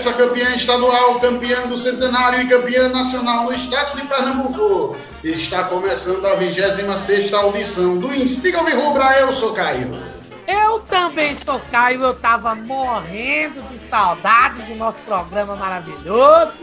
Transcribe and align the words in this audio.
Ex-campeã 0.00 0.54
estadual, 0.54 1.20
campeã 1.20 1.66
do 1.66 1.78
centenário 1.78 2.40
e 2.40 2.48
campeã 2.48 2.88
nacional 2.88 3.44
no 3.44 3.52
estado 3.52 3.94
de 3.96 4.08
Pernambuco. 4.08 4.96
Está 5.22 5.64
começando 5.64 6.24
a 6.24 6.36
26 6.36 7.34
audição 7.34 7.98
do 7.98 8.06
Instiga 8.06 8.60
Rubra, 8.62 9.12
eu 9.18 9.30
sou 9.30 9.52
Caio. 9.52 10.02
Eu 10.48 10.78
também 10.80 11.36
sou 11.44 11.60
Caio, 11.70 12.02
eu 12.02 12.14
tava 12.14 12.54
morrendo 12.54 13.60
de 13.68 13.78
saudade 13.90 14.62
do 14.62 14.74
nosso 14.74 14.98
programa 15.00 15.54
maravilhoso. 15.54 16.60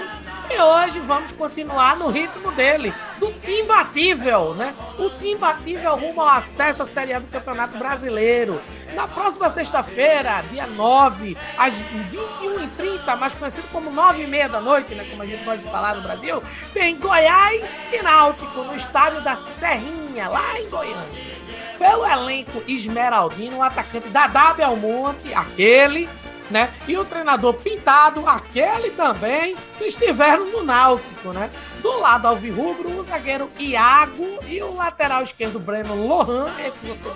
E 0.49 0.59
hoje 0.59 0.99
vamos 1.01 1.33
continuar 1.33 1.97
no 1.97 2.09
ritmo 2.09 2.51
dele, 2.53 2.93
do 3.19 3.31
Timbatível, 3.33 4.53
né? 4.53 4.73
O 4.97 5.09
Timbatível 5.09 5.95
rumo 5.95 6.21
ao 6.21 6.29
acesso 6.29 6.83
à 6.83 6.85
Série 6.85 7.13
A 7.13 7.19
do 7.19 7.27
Campeonato 7.27 7.77
Brasileiro. 7.77 8.61
Na 8.93 9.07
próxima 9.07 9.49
sexta-feira, 9.49 10.41
dia 10.49 10.65
9, 10.65 11.37
às 11.57 11.73
21h30, 11.73 13.17
mais 13.17 13.35
conhecido 13.35 13.67
como 13.73 13.91
9h30 13.91 14.47
da 14.47 14.61
noite, 14.61 14.95
né? 14.95 15.05
Como 15.09 15.21
a 15.21 15.25
gente 15.25 15.43
pode 15.43 15.63
falar 15.63 15.95
no 15.95 16.01
Brasil, 16.01 16.41
tem 16.73 16.97
Goiás 16.97 17.85
e 17.91 18.01
Náutico 18.01 18.61
no 18.61 18.75
estádio 18.75 19.21
da 19.21 19.35
Serrinha, 19.35 20.29
lá 20.29 20.59
em 20.59 20.69
Goiânia 20.69 21.37
pelo 21.77 22.05
elenco 22.05 22.63
esmeraldino, 22.67 23.57
o 23.57 23.63
atacante 23.63 24.09
Dadab 24.09 24.61
Almonte, 24.61 25.33
aquele, 25.33 26.09
né? 26.49 26.73
E 26.87 26.97
o 26.97 27.05
treinador 27.05 27.53
Pintado, 27.55 28.27
aquele 28.27 28.91
também, 28.91 29.55
estiveram 29.81 30.45
no 30.51 30.63
Náutico, 30.63 31.29
né? 31.29 31.49
Do 31.81 31.99
lado 31.99 32.27
alvirrubro, 32.27 32.99
o 32.99 33.03
zagueiro 33.03 33.49
Iago 33.59 34.39
e 34.47 34.61
o 34.61 34.73
lateral 34.73 35.23
esquerdo 35.23 35.59
Breno 35.59 36.07
Lohan, 36.07 36.49
esse 36.65 36.85
você 36.85 37.09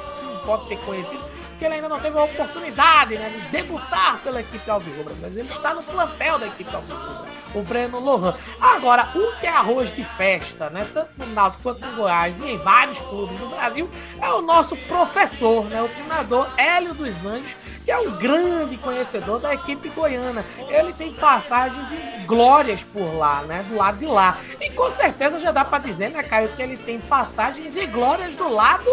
pode 0.45 0.67
ter 0.67 0.77
conhecido, 0.79 1.23
porque 1.51 1.65
ele 1.65 1.75
ainda 1.75 1.89
não 1.89 1.99
teve 1.99 2.17
a 2.17 2.23
oportunidade 2.23 3.15
né, 3.15 3.29
de 3.29 3.41
debutar 3.51 4.19
pela 4.23 4.41
equipe 4.41 4.69
Alvirrubra, 4.69 5.13
mas 5.21 5.35
ele 5.35 5.49
está 5.49 5.73
no 5.73 5.83
plantel 5.83 6.39
da 6.39 6.47
equipe 6.47 6.75
Alvirrubra, 6.75 7.27
o 7.53 7.61
Breno 7.61 7.99
Lohan. 7.99 8.35
Agora, 8.59 9.09
o 9.15 9.39
que 9.39 9.47
é 9.47 9.49
arroz 9.49 9.93
de 9.93 10.03
festa, 10.03 10.69
né, 10.69 10.87
tanto 10.93 11.09
no 11.17 11.25
Náutico 11.27 11.63
quanto 11.63 11.85
no 11.85 11.95
Goiás 11.95 12.39
e 12.39 12.51
em 12.51 12.57
vários 12.57 12.99
clubes 13.01 13.37
do 13.39 13.47
Brasil, 13.47 13.89
é 14.21 14.29
o 14.29 14.41
nosso 14.41 14.75
professor, 14.75 15.65
né, 15.65 15.81
o 15.81 15.89
treinador 15.89 16.47
Hélio 16.57 16.93
dos 16.93 17.25
Anjos, 17.25 17.55
que 17.83 17.91
é 17.91 17.97
um 17.97 18.11
grande 18.17 18.77
conhecedor 18.77 19.39
da 19.39 19.53
equipe 19.53 19.89
goiana. 19.89 20.45
Ele 20.69 20.93
tem 20.93 21.13
passagens 21.13 21.91
e 21.91 22.25
glórias 22.25 22.83
por 22.83 23.13
lá, 23.15 23.41
né, 23.41 23.65
do 23.67 23.75
lado 23.75 23.97
de 23.97 24.05
lá. 24.05 24.37
E 24.59 24.69
com 24.69 24.91
certeza 24.91 25.39
já 25.39 25.51
dá 25.51 25.65
para 25.65 25.79
dizer, 25.79 26.11
né, 26.11 26.23
Caio, 26.23 26.49
que 26.49 26.61
ele 26.61 26.77
tem 26.77 26.99
passagens 26.99 27.75
e 27.75 27.85
glórias 27.87 28.35
do 28.35 28.47
lado 28.47 28.89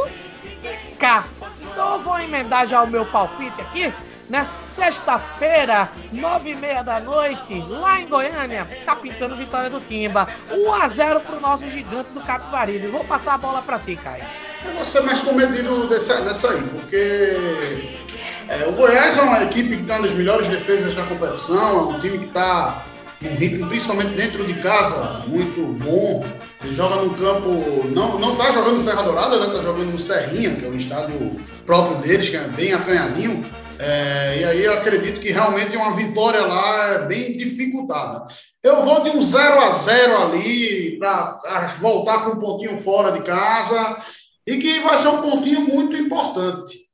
de 0.63 0.97
cá. 0.97 1.25
Então 1.61 1.95
eu 1.95 2.01
vou 2.01 2.19
emendar 2.19 2.67
já 2.67 2.83
o 2.83 2.87
meu 2.87 3.05
palpite 3.07 3.61
aqui, 3.61 3.93
né? 4.29 4.49
Sexta-feira, 4.67 5.91
nove 6.13 6.51
e 6.51 6.55
meia 6.55 6.83
da 6.83 7.01
noite, 7.01 7.65
lá 7.69 8.01
em 8.01 8.07
Goiânia, 8.07 8.69
tá 8.85 8.95
vitória 8.95 9.71
do 9.71 9.81
Timba. 9.81 10.29
1 10.51 10.73
a 10.73 10.89
0 10.89 11.21
pro 11.21 11.41
nosso 11.41 11.67
gigante 11.69 12.11
do 12.11 12.21
Capibaribe. 12.21 12.87
Vou 12.89 13.05
passar 13.05 13.35
a 13.35 13.39
bola 13.39 13.63
para 13.63 13.79
ti, 13.79 13.97
Caio. 13.97 14.25
Eu 14.65 14.73
vou 14.73 14.85
ser 14.85 15.03
mais 15.03 15.21
comedido 15.21 15.87
dessa, 15.89 16.21
dessa 16.23 16.51
aí, 16.51 16.63
porque 16.63 17.77
é, 18.49 18.67
o 18.67 18.73
Goiás 18.73 19.17
é 19.17 19.23
uma 19.23 19.45
equipe 19.45 19.77
que 19.77 19.83
está 19.83 19.99
nas 19.99 20.13
melhores 20.13 20.49
defesas 20.49 20.95
da 20.95 21.05
competição, 21.05 21.93
é 21.93 21.95
um 21.95 22.01
time 22.01 22.19
que 22.19 22.27
está 22.27 22.85
ritmo, 23.21 23.69
principalmente 23.69 24.15
dentro 24.15 24.47
de 24.47 24.55
casa, 24.55 25.23
muito 25.27 25.61
bom. 25.85 26.25
Ele 26.63 26.75
joga 26.75 26.97
num 26.97 27.11
campo, 27.11 27.87
não, 27.89 28.19
não 28.19 28.37
tá 28.37 28.51
jogando 28.51 28.77
no 28.77 28.83
Serra 28.83 29.03
Dourada, 29.03 29.39
né? 29.39 29.53
Tá 29.53 29.63
jogando 29.63 29.93
no 29.93 29.99
Serrinha, 29.99 30.57
que 30.57 30.65
é 30.65 30.69
o 30.69 30.75
estádio 30.75 31.41
próprio 31.65 31.99
deles, 31.99 32.29
que 32.29 32.37
é 32.37 32.41
bem 32.49 32.73
acanhadinho. 32.73 33.45
É, 33.79 34.41
e 34.41 34.45
aí 34.45 34.65
eu 34.65 34.73
acredito 34.75 35.21
que 35.21 35.31
realmente 35.31 35.77
uma 35.77 35.95
vitória 35.95 36.41
lá 36.41 36.87
é 36.95 36.99
bem 37.07 37.37
dificultada. 37.37 38.27
Eu 38.63 38.83
vou 38.85 39.03
de 39.05 39.11
um 39.11 39.23
0 39.23 39.61
a 39.61 39.71
0 39.71 40.23
ali 40.23 40.99
para 40.99 41.67
voltar 41.81 42.25
com 42.25 42.33
um 42.33 42.41
pontinho 42.41 42.77
fora 42.77 43.13
de 43.13 43.23
casa 43.23 43.99
e 44.47 44.57
que 44.57 44.81
vai 44.81 44.99
ser 44.99 45.09
um 45.09 45.23
pontinho 45.23 45.61
muito 45.61 45.97
importante. 45.97 46.88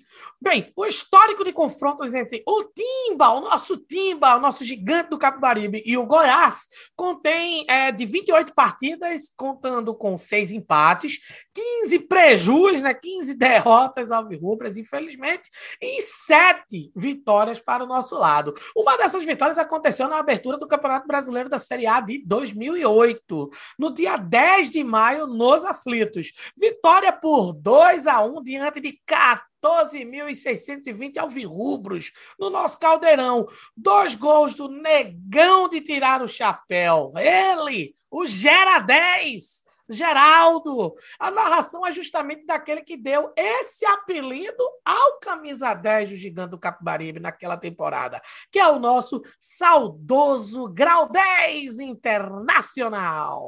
Bem, 0.44 0.70
o 0.76 0.84
histórico 0.84 1.42
de 1.42 1.54
confrontos 1.54 2.12
entre 2.12 2.42
o 2.46 2.64
Timba, 2.64 3.30
o 3.30 3.40
nosso 3.40 3.78
Timba, 3.78 4.36
o 4.36 4.40
nosso 4.40 4.62
gigante 4.62 5.08
do 5.08 5.16
Capibaribe, 5.16 5.82
e 5.86 5.96
o 5.96 6.04
Goiás 6.04 6.68
contém 6.94 7.64
é, 7.66 7.90
de 7.90 8.04
28 8.04 8.52
partidas, 8.52 9.32
contando 9.38 9.94
com 9.94 10.18
seis 10.18 10.52
empates, 10.52 11.18
15 11.54 11.98
prejus, 12.00 12.82
né, 12.82 12.92
15 12.92 13.32
derrotas 13.38 14.10
alvirrubras, 14.10 14.76
infelizmente, 14.76 15.48
e 15.80 16.02
sete 16.02 16.92
vitórias 16.94 17.58
para 17.58 17.82
o 17.82 17.86
nosso 17.86 18.14
lado. 18.14 18.52
Uma 18.76 18.98
dessas 18.98 19.24
vitórias 19.24 19.56
aconteceu 19.56 20.08
na 20.08 20.18
abertura 20.18 20.58
do 20.58 20.68
Campeonato 20.68 21.06
Brasileiro 21.06 21.48
da 21.48 21.58
Série 21.58 21.86
A 21.86 22.02
de 22.02 22.22
2008, 22.22 23.50
no 23.78 23.94
dia 23.94 24.18
10 24.18 24.72
de 24.72 24.84
maio, 24.84 25.26
nos 25.26 25.64
aflitos. 25.64 26.34
Vitória 26.54 27.14
por 27.14 27.54
2 27.54 28.06
a 28.06 28.20
1 28.20 28.42
diante 28.42 28.78
de 28.78 29.00
14 29.06 29.53
12.620 29.64 31.16
alvirrubros 31.16 32.12
no 32.38 32.50
nosso 32.50 32.78
caldeirão. 32.78 33.46
Dois 33.74 34.14
gols 34.14 34.54
do 34.54 34.68
negão 34.68 35.68
de 35.68 35.80
tirar 35.80 36.20
o 36.22 36.28
chapéu. 36.28 37.12
Ele, 37.16 37.94
o 38.10 38.26
Gera 38.26 38.80
10. 38.80 39.64
Geraldo. 39.88 40.94
A 41.18 41.30
narração 41.30 41.86
é 41.86 41.92
justamente 41.92 42.46
daquele 42.46 42.82
que 42.82 42.96
deu 42.96 43.32
esse 43.36 43.84
apelido 43.84 44.64
ao 44.84 45.18
camisa 45.20 45.74
10 45.74 46.08
do 46.10 46.16
Gigante 46.16 46.50
do 46.52 46.58
Capibaribe 46.58 47.20
naquela 47.20 47.56
temporada, 47.56 48.20
que 48.50 48.58
é 48.58 48.66
o 48.68 48.78
nosso 48.78 49.22
saudoso 49.38 50.68
Grau 50.68 51.10
10 51.10 51.80
Internacional. 51.80 53.44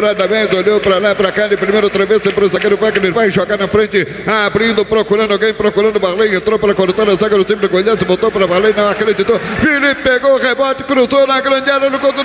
Radamés 0.00 0.52
olhou 0.52 0.80
para 0.80 0.98
lá, 0.98 1.14
para 1.14 1.32
cá, 1.32 1.46
de 1.46 1.56
primeiro 1.56 1.88
travessa 1.90 2.30
para 2.30 2.44
o 2.44 2.48
zagueiro 2.48 2.76
Wagner, 2.76 3.12
vai 3.12 3.30
jogar 3.30 3.56
na 3.56 3.68
frente, 3.68 4.06
abrindo, 4.26 4.84
procurando 4.84 5.32
alguém, 5.32 5.54
procurando 5.54 6.00
Marley, 6.00 6.34
entrou 6.34 6.58
para 6.58 6.74
cortar 6.74 7.08
a 7.08 7.14
zaga 7.16 7.36
do 7.36 7.44
time 7.44 7.60
do 7.60 7.68
Goiás, 7.68 8.02
botou 8.02 8.30
para 8.30 8.46
Marley, 8.46 8.74
não 8.74 8.88
acreditou. 8.88 9.38
Felipe 9.60 10.02
pegou 10.02 10.34
o 10.34 10.38
rebote, 10.38 10.84
cruzou 10.84 11.26
na 11.26 11.40
grande 11.40 11.70
área 11.70 11.90
no 11.90 11.98
do 11.98 12.24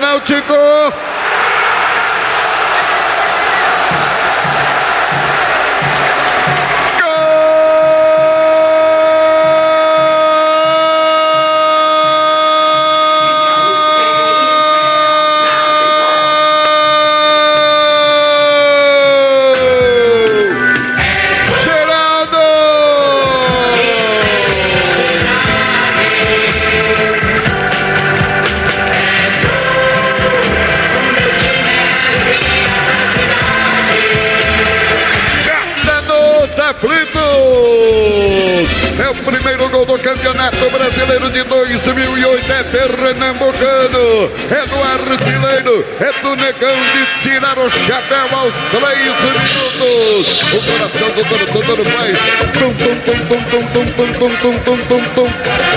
chapéu 48.50 48.82
aos 48.86 49.18
três 49.18 49.52
minutos. 49.54 50.42
O 50.54 50.60
coração 50.66 51.10
do 51.12 51.24
torcedor 51.26 51.80
faz 51.86 52.18
tum 52.54 52.72
tum 52.74 52.96
tum 53.06 53.20
tum 53.28 53.42
tum 53.44 53.64
tum 53.66 53.88
tum 53.94 54.10
tum 54.14 54.32
tum 54.38 54.56
tum 54.60 54.78
tum 54.78 55.02
tum 55.16 55.30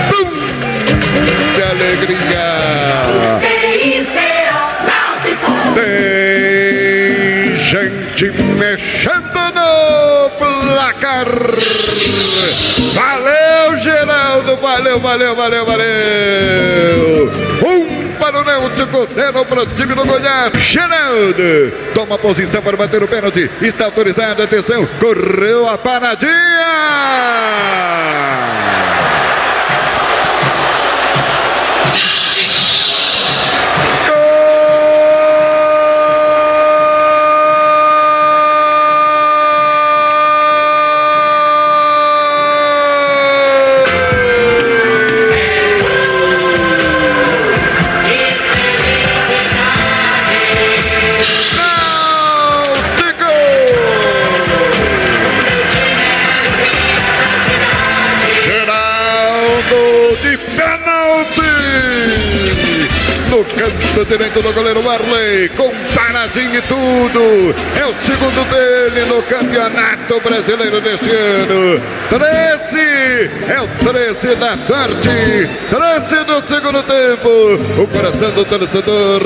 tum 0.09 0.31
de 1.55 1.63
alegria. 1.63 2.49
Tem 5.75 7.57
gente 7.57 8.25
mexendo 8.59 9.41
no 9.55 10.31
placar. 10.39 11.27
Valeu, 12.95 13.69
Geraldo! 13.83 14.57
Valeu, 14.57 15.01
valeu, 15.01 15.35
valeu, 15.35 15.65
valeu! 15.65 17.52
Para 18.33 18.41
o 18.41 18.45
Náutico, 18.45 19.07
zero 19.15 19.45
para 19.45 19.63
o 19.63 19.67
time 19.67 19.95
do 19.95 20.07
Goiás. 20.07 20.53
Geraldo 20.55 21.93
toma 21.95 22.17
posição 22.19 22.63
para 22.63 22.79
bater 22.79 23.03
o 23.03 23.07
pênalti. 23.07 23.51
Está 23.61 23.85
autorizado, 23.85 24.43
atenção, 24.43 24.89
correu 24.99 25.69
a 25.69 25.77
paradinha! 25.77 26.33
Pênalti! 60.57 61.53
no 63.33 63.43
canto 63.45 64.05
direito 64.05 64.43
do 64.43 64.53
goleiro 64.53 64.83
Marley, 64.83 65.49
com 65.57 65.71
paradinho 65.95 66.55
e 66.55 66.63
tudo. 66.63 67.55
É 67.81 67.87
o 67.87 67.95
segundo 68.05 68.45
dele 68.51 69.07
no 69.07 69.23
Campeonato 69.23 70.21
Brasileiro 70.21 70.81
deste 70.83 71.11
ano. 71.11 71.81
13, 72.11 73.31
é 73.49 73.61
o 73.63 73.69
13 73.69 74.35
da 74.37 74.55
sorte. 74.67 75.49
13 75.71 76.25
do 76.27 76.47
segundo 76.47 76.83
tempo. 76.83 77.83
O 77.83 77.87
coração 77.87 78.31
do 78.33 78.45
torcedor 78.45 79.23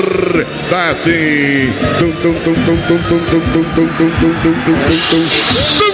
tá 0.69 0.91
assim. 0.91 1.73
Tum, 1.99 2.11
tum, 2.21 2.33
tum, 2.33 2.53
tum, 2.53 2.77
tum, 2.87 3.01
tum, 3.01 3.19
tum, 3.19 3.43
tum, 3.43 3.63
tum, 3.75 3.89
tum, 3.89 4.09
tum, 4.09 4.31
tum, 4.31 4.63
tum, 4.63 4.87
tum 5.09 5.86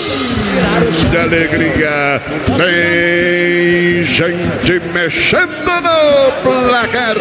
de 1.10 1.18
alegria. 1.18 2.22
Tem 2.58 4.04
gente 4.04 4.86
mexendo 4.92 5.82
no 5.82 6.42
placar. 6.44 7.18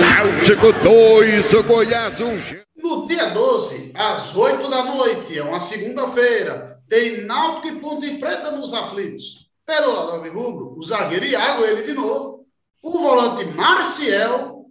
Náutico 0.00 0.72
2, 0.82 1.66
Goiás 1.66 2.20
1. 2.20 2.24
Um. 2.24 2.64
No 2.76 3.06
dia 3.06 3.30
12, 3.30 3.92
às 3.94 4.36
8 4.36 4.68
da 4.68 4.84
noite, 4.84 5.38
é 5.38 5.42
uma 5.42 5.60
segunda-feira, 5.60 6.78
tem 6.88 7.22
Náutico 7.22 7.68
e 7.68 7.80
Ponte 7.80 8.10
Preta 8.18 8.50
nos 8.50 8.74
aflitos. 8.74 9.48
Pelo 9.64 9.92
lado 9.92 10.30
rubro, 10.30 10.74
o 10.76 10.82
zagueiro 10.82 11.24
Iago, 11.24 11.64
ele 11.64 11.82
de 11.82 11.92
novo, 11.94 12.44
o 12.82 12.90
volante 12.90 13.44
Marcial 13.46 14.66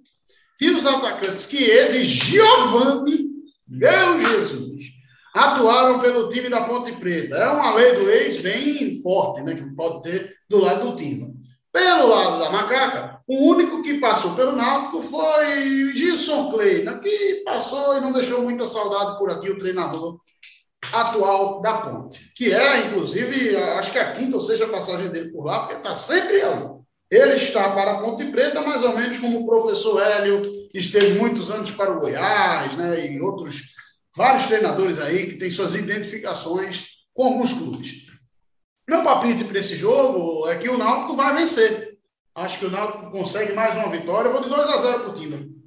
e 0.61 0.69
os 0.69 0.85
atacantes 0.85 1.49
Chiesa 1.49 1.97
e 1.97 2.03
Giovanni, 2.05 3.25
meu 3.67 4.29
Jesus, 4.29 4.92
atuaram 5.33 5.99
pelo 5.99 6.29
time 6.29 6.49
da 6.49 6.61
Ponte 6.65 6.91
Preta. 6.93 7.35
É 7.35 7.49
uma 7.49 7.75
lei 7.75 7.93
do 7.93 8.09
ex 8.09 8.37
bem 8.37 9.01
forte, 9.01 9.41
né, 9.41 9.55
que 9.55 9.63
pode 9.75 10.03
ter 10.03 10.35
do 10.49 10.59
lado 10.59 10.91
do 10.91 10.95
time. 10.95 11.33
Pelo 11.71 12.07
lado 12.07 12.39
da 12.39 12.51
Macaca, 12.51 13.19
o 13.27 13.49
único 13.49 13.81
que 13.81 13.99
passou 13.99 14.35
pelo 14.35 14.55
Náutico 14.55 15.01
foi 15.01 15.91
Gilson 15.93 16.51
Kleina, 16.51 16.99
que 16.99 17.41
passou 17.43 17.97
e 17.97 18.01
não 18.01 18.11
deixou 18.11 18.43
muita 18.43 18.67
saudade 18.67 19.17
por 19.17 19.31
aqui, 19.31 19.49
o 19.49 19.57
treinador 19.57 20.19
atual 20.91 21.61
da 21.61 21.77
Ponte, 21.77 22.31
que 22.35 22.53
é, 22.53 22.85
inclusive, 22.85 23.55
acho 23.55 23.91
que 23.91 23.99
a 23.99 24.11
quinta 24.11 24.35
ou 24.35 24.41
seja 24.41 24.67
passagem 24.67 25.09
dele 25.09 25.31
por 25.31 25.45
lá, 25.45 25.61
porque 25.61 25.75
está 25.75 25.95
sempre 25.95 26.41
ali. 26.41 26.67
Ele 27.09 27.35
está 27.35 27.69
para 27.71 27.93
a 27.93 28.01
Ponte 28.01 28.25
Preta, 28.25 28.61
mais 28.61 28.83
ou 28.83 28.95
menos 28.95 29.17
como 29.17 29.41
o 29.41 29.45
professor 29.45 30.01
Hélio, 30.01 30.41
esteve 30.73 31.13
muitos 31.17 31.49
anos 31.49 31.71
para 31.71 31.91
o 31.91 31.99
Goiás, 31.99 32.75
né, 32.75 33.07
e 33.07 33.21
outros, 33.21 33.61
vários 34.15 34.45
treinadores 34.45 34.99
aí 34.99 35.27
que 35.27 35.37
têm 35.37 35.51
suas 35.51 35.75
identificações 35.75 36.87
com 37.13 37.25
alguns 37.25 37.53
clubes. 37.53 38.03
Meu 38.87 39.03
palpite 39.03 39.43
para 39.45 39.59
esse 39.59 39.75
jogo 39.75 40.47
é 40.47 40.57
que 40.57 40.69
o 40.69 40.77
Náutico 40.77 41.15
vai 41.15 41.33
vencer. 41.35 41.92
Acho 42.35 42.59
que 42.59 42.65
o 42.65 42.71
Náutico 42.71 43.11
consegue 43.11 43.53
mais 43.53 43.75
uma 43.75 43.89
vitória. 43.89 44.27
Eu 44.27 44.33
vou 44.33 44.41
de 44.41 44.49
2 44.49 44.67
a 44.67 44.77
0 44.77 44.99
para 45.01 45.09
o. 45.09 45.13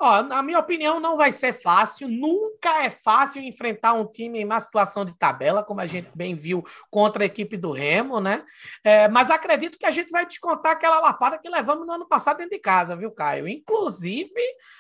Ó, 0.01 0.23
na 0.25 0.43
minha 0.43 0.59
opinião, 0.59 0.99
não 0.99 1.17
vai 1.17 1.31
ser 1.31 1.53
fácil. 1.53 2.09
Nunca 2.09 2.83
é 2.83 2.91
fácil 2.91 3.41
enfrentar 3.41 3.93
um 3.93 4.05
time 4.05 4.41
em 4.41 4.45
uma 4.45 4.59
situação 4.59 5.05
de 5.05 5.17
tabela, 5.17 5.63
como 5.63 5.81
a 5.81 5.87
gente 5.87 6.11
bem 6.13 6.35
viu 6.35 6.65
contra 6.91 7.23
a 7.23 7.27
equipe 7.27 7.57
do 7.57 7.71
Remo, 7.71 8.21
né? 8.21 8.45
É, 8.83 9.09
mas 9.09 9.31
acredito 9.31 9.79
que 9.79 9.87
a 9.87 9.93
gente 9.93 10.11
vai 10.11 10.27
descontar 10.27 10.73
aquela 10.73 10.99
lapada 11.01 11.39
que 11.39 11.49
levamos 11.49 11.87
no 11.87 11.93
ano 11.93 12.07
passado 12.07 12.39
dentro 12.39 12.53
de 12.53 12.59
casa, 12.59 12.97
viu, 12.97 13.13
Caio? 13.13 13.47
Inclusive, 13.47 14.29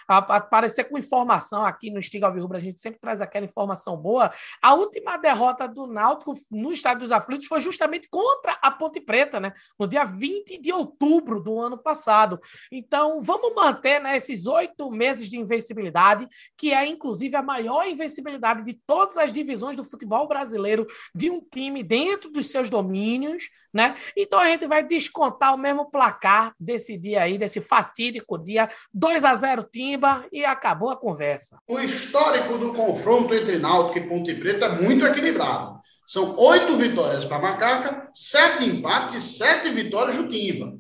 aparecer 0.08 0.84
com 0.84 0.98
informação 0.98 1.64
aqui 1.64 1.88
no 1.88 2.00
Estiga 2.00 2.26
Alvirrubra, 2.26 2.58
a 2.58 2.60
gente 2.60 2.80
sempre 2.80 2.98
traz 2.98 3.20
aquela 3.20 3.46
informação 3.46 3.96
boa. 3.96 4.32
A 4.60 4.74
última 4.74 5.16
derrota 5.16 5.68
do 5.68 5.86
Náutico 5.86 6.34
no 6.50 6.72
Estádio 6.72 7.02
dos 7.02 7.12
Aflitos 7.12 7.46
foi 7.46 7.60
justamente 7.60 8.08
contra 8.10 8.58
a 8.60 8.72
Ponte 8.72 9.00
Preta, 9.00 9.38
né? 9.38 9.52
No 9.78 9.86
dia 9.86 10.04
20 10.04 10.58
de 10.58 10.72
outubro 10.72 11.40
do 11.40 11.60
ano 11.60 11.75
passado. 11.78 12.38
Então, 12.70 13.20
vamos 13.20 13.55
manter 13.55 14.00
né, 14.00 14.17
esses 14.17 14.46
oito 14.46 14.90
meses 14.90 15.17
meses 15.17 15.31
de 15.31 15.38
invencibilidade, 15.38 16.28
que 16.56 16.73
é 16.73 16.87
inclusive 16.87 17.37
a 17.37 17.43
maior 17.43 17.87
invencibilidade 17.87 18.64
de 18.64 18.78
todas 18.87 19.17
as 19.17 19.32
divisões 19.32 19.76
do 19.76 19.84
futebol 19.84 20.26
brasileiro 20.28 20.87
de 21.14 21.31
um 21.31 21.40
time 21.40 21.82
dentro 21.82 22.31
dos 22.31 22.50
seus 22.50 22.69
domínios, 22.69 23.44
né? 23.73 23.96
Então 24.17 24.38
a 24.38 24.46
gente 24.46 24.67
vai 24.67 24.82
descontar 24.82 25.55
o 25.55 25.58
mesmo 25.58 25.90
placar 25.90 26.55
desse 26.58 26.99
dia 26.99 27.23
aí, 27.23 27.38
desse 27.38 27.61
fatídico 27.61 28.38
dia, 28.38 28.69
2 28.93 29.25
a 29.25 29.34
0 29.34 29.64
Timba 29.73 30.26
e 30.32 30.44
acabou 30.44 30.90
a 30.90 30.96
conversa. 30.96 31.58
O 31.69 31.78
histórico 31.81 32.58
do 32.58 32.73
confronto 32.75 33.34
entre 33.34 33.58
Náutico 33.58 33.99
e 33.99 34.08
Ponte 34.08 34.34
Preta 34.34 34.67
é 34.67 34.82
muito 34.82 35.05
equilibrado. 35.05 35.78
São 36.06 36.37
oito 36.38 36.76
vitórias 36.76 37.25
para 37.25 37.40
Macaca, 37.40 38.08
sete 38.12 38.64
empates 38.64 39.17
e 39.17 39.20
sete 39.20 39.70
vitórias 39.70 40.17
do 40.17 40.28
Timba. 40.28 40.78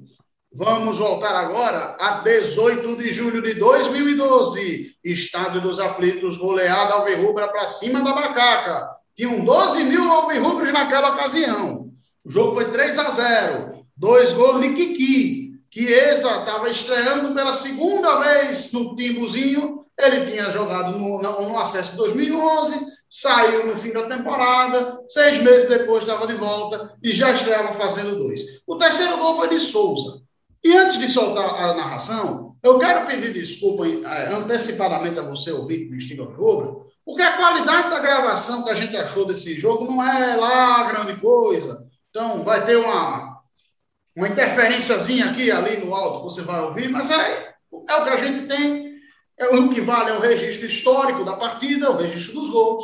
Vamos 0.58 0.98
voltar 0.98 1.36
agora 1.36 1.98
a 2.00 2.22
18 2.22 2.96
de 2.96 3.12
julho 3.12 3.42
de 3.42 3.52
2012. 3.52 4.96
Estado 5.04 5.60
dos 5.60 5.78
Aflitos, 5.78 6.38
goleada 6.38 6.94
alvirrubra 6.94 7.46
para 7.48 7.66
cima 7.66 8.00
da 8.00 8.14
macaca. 8.14 8.88
Tinham 9.14 9.44
12 9.44 9.84
mil 9.84 10.10
alvirrubros 10.10 10.72
naquela 10.72 11.10
ocasião. 11.10 11.90
O 12.24 12.30
jogo 12.30 12.54
foi 12.54 12.70
3 12.70 12.98
a 12.98 13.10
0. 13.10 13.84
Dois 13.94 14.32
gols 14.32 14.62
de 14.62 14.72
Kiki. 14.72 15.60
Chiesa 15.70 16.38
estava 16.38 16.70
estreando 16.70 17.34
pela 17.34 17.52
segunda 17.52 18.18
vez 18.20 18.72
no 18.72 18.96
Timbuzinho. 18.96 19.84
Ele 19.98 20.24
tinha 20.30 20.50
jogado 20.50 20.98
no, 20.98 21.20
no 21.20 21.58
acesso 21.58 21.90
de 21.90 21.96
2011, 21.98 22.80
saiu 23.10 23.66
no 23.66 23.76
fim 23.76 23.92
da 23.92 24.08
temporada, 24.08 25.00
seis 25.06 25.36
meses 25.42 25.68
depois 25.68 26.02
estava 26.02 26.26
de 26.26 26.34
volta 26.34 26.94
e 27.02 27.12
já 27.12 27.30
estreava 27.32 27.74
fazendo 27.74 28.18
dois. 28.18 28.40
O 28.66 28.76
terceiro 28.76 29.18
gol 29.18 29.36
foi 29.36 29.48
de 29.48 29.58
Souza. 29.58 30.25
E 30.64 30.76
antes 30.76 30.98
de 30.98 31.08
soltar 31.08 31.54
a 31.54 31.74
narração, 31.74 32.52
eu 32.62 32.78
quero 32.78 33.06
pedir 33.06 33.32
desculpa 33.32 33.86
eh, 33.86 34.34
antecipadamente 34.34 35.18
a 35.18 35.22
você, 35.22 35.52
ouvinte 35.52 35.88
do 35.88 35.94
Estiga 35.94 36.24
Rubro, 36.24 36.82
porque 37.04 37.22
a 37.22 37.36
qualidade 37.36 37.90
da 37.90 38.00
gravação 38.00 38.64
que 38.64 38.70
a 38.70 38.74
gente 38.74 38.96
achou 38.96 39.24
desse 39.24 39.54
jogo 39.54 39.86
não 39.86 40.02
é 40.02 40.34
lá 40.36 40.82
grande 40.90 41.20
coisa. 41.20 41.86
Então, 42.10 42.42
vai 42.42 42.64
ter 42.64 42.76
uma, 42.76 43.40
uma 44.16 44.26
interferênciazinha 44.26 45.26
aqui 45.26 45.50
ali 45.50 45.76
no 45.76 45.94
alto 45.94 46.18
que 46.18 46.34
você 46.34 46.42
vai 46.42 46.60
ouvir, 46.62 46.88
mas 46.88 47.08
é, 47.10 47.54
é 47.88 47.94
o 47.94 48.04
que 48.04 48.10
a 48.10 48.16
gente 48.16 48.46
tem. 48.46 48.96
É, 49.38 49.48
o 49.48 49.68
que 49.68 49.82
vale 49.82 50.10
é 50.10 50.14
o 50.14 50.20
registro 50.20 50.66
histórico 50.66 51.24
da 51.24 51.36
partida, 51.36 51.90
o 51.90 51.96
registro 51.96 52.34
dos 52.34 52.50
gols. 52.50 52.82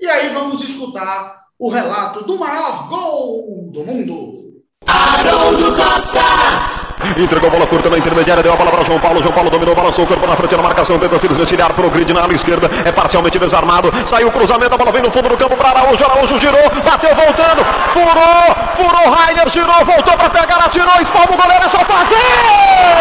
E 0.00 0.06
aí 0.06 0.34
vamos 0.34 0.60
escutar 0.62 1.40
o 1.58 1.70
relato 1.70 2.24
do 2.24 2.38
maior 2.38 2.88
gol 2.88 3.70
do 3.70 3.84
mundo. 3.84 4.64
Haroldo 4.84 5.76
Costa! 5.76 6.71
Entregou 7.04 7.48
a 7.48 7.52
bola 7.52 7.66
curta 7.66 7.90
na 7.90 7.98
intermediária, 7.98 8.42
deu 8.42 8.52
a 8.52 8.56
bola 8.56 8.70
para 8.70 8.84
João 8.84 9.00
Paulo. 9.00 9.20
João 9.20 9.32
Paulo 9.32 9.50
dominou, 9.50 9.74
balançou 9.74 10.04
o 10.04 10.06
corpo 10.06 10.26
na 10.26 10.36
frente 10.36 10.56
na 10.56 10.62
marcação. 10.62 10.98
Tenta 10.98 11.18
se 11.18 11.28
desvencilhar 11.28 11.74
para 11.74 11.86
o 11.86 11.90
grid 11.90 12.12
na 12.12 12.22
ala 12.22 12.34
esquerda. 12.34 12.70
É 12.84 12.92
parcialmente 12.92 13.38
desarmado. 13.38 13.90
Saiu 14.08 14.28
o 14.28 14.32
cruzamento, 14.32 14.74
a 14.74 14.78
bola 14.78 14.92
vem 14.92 15.02
no 15.02 15.10
fundo 15.10 15.28
do 15.28 15.36
campo 15.36 15.56
para 15.56 15.70
Araújo. 15.70 16.04
Araújo 16.04 16.38
girou, 16.38 16.62
bateu 16.84 17.14
voltando. 17.14 17.64
Furou, 17.92 18.54
furou. 18.76 19.10
Rainer 19.12 19.50
girou, 19.52 19.84
voltou 19.84 20.16
para 20.16 20.30
pegar, 20.30 20.58
atirou. 20.64 21.00
Espalma 21.00 21.32
o 21.32 21.36
goleiro, 21.36 21.64
é 21.64 21.70
só 21.70 21.84
fazer! 21.84 22.92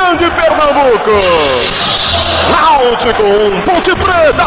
Campeão 0.00 0.16
de 0.16 0.30
Pernambuco. 0.30 1.10
Náutico 2.50 3.22
1, 3.22 3.26
um, 3.26 3.60
Ponte 3.62 3.94
Preta 3.94 4.32
0. 4.32 4.46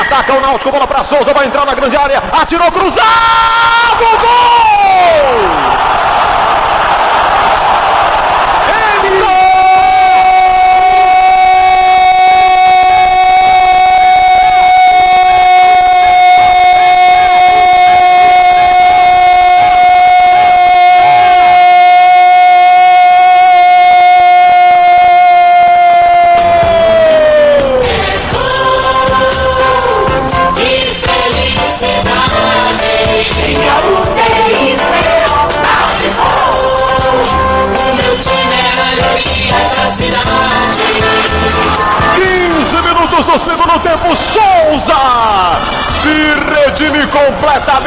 Ataca 0.00 0.32
o 0.34 0.40
Náutico, 0.40 0.70
bola 0.70 0.86
para 0.86 1.04
Souza, 1.04 1.34
vai 1.34 1.46
entrar 1.46 1.66
na 1.66 1.74
grande 1.74 1.96
área, 1.96 2.22
atirou 2.32 2.70
cruzado, 2.72 4.00
gol! 4.00 5.99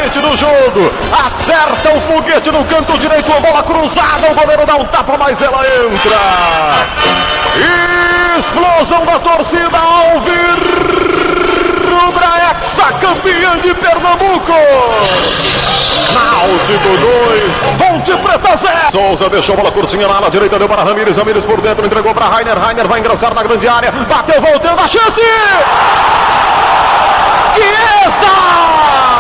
Frente 0.04 0.20
do 0.20 0.38
jogo. 0.38 0.92
Acerta 1.14 1.94
o 1.96 2.02
foguete 2.02 2.52
no 2.52 2.64
canto 2.66 2.98
direito, 2.98 3.32
a 3.32 3.40
bola 3.40 3.64
cruzada. 3.64 4.32
O 4.32 4.36
goleiro 4.36 4.66
dá 4.66 4.76
um 4.76 4.86
tapa, 4.86 5.16
mas 5.18 5.42
ela 5.42 5.62
entra. 5.66 6.20
Explosão 8.40 9.06
da 9.06 9.20
torcida 9.20 9.78
Alvir 9.78 10.58
Rubra 11.90 12.26
Hexa, 12.38 12.94
campeã 13.00 13.58
de 13.60 13.74
Pernambuco. 13.76 14.54
Náutico 16.14 16.98
2, 16.98 17.54
Ponte 17.78 18.18
Preta 18.24 18.60
0. 18.62 18.92
Souza 18.92 19.30
deixou 19.30 19.54
a 19.54 19.58
bola 19.58 19.72
curtinha 19.72 20.08
na 20.08 20.18
ala 20.18 20.30
direita, 20.30 20.60
deu 20.60 20.68
para 20.68 20.84
Ramires, 20.84 21.16
Ramires 21.16 21.44
por 21.44 21.62
dentro, 21.62 21.86
entregou 21.86 22.14
para 22.14 22.28
Rainer, 22.28 22.58
Rainer 22.58 22.88
vai 22.88 23.00
ingressar 23.00 23.34
na 23.34 23.44
grande 23.44 23.68
área, 23.68 23.92
bateu, 23.92 24.42
voltando 24.42 24.80
a 24.80 24.88
chance. 24.90 25.22
Chiesa! 27.56 28.44
torcida 28.84 29.13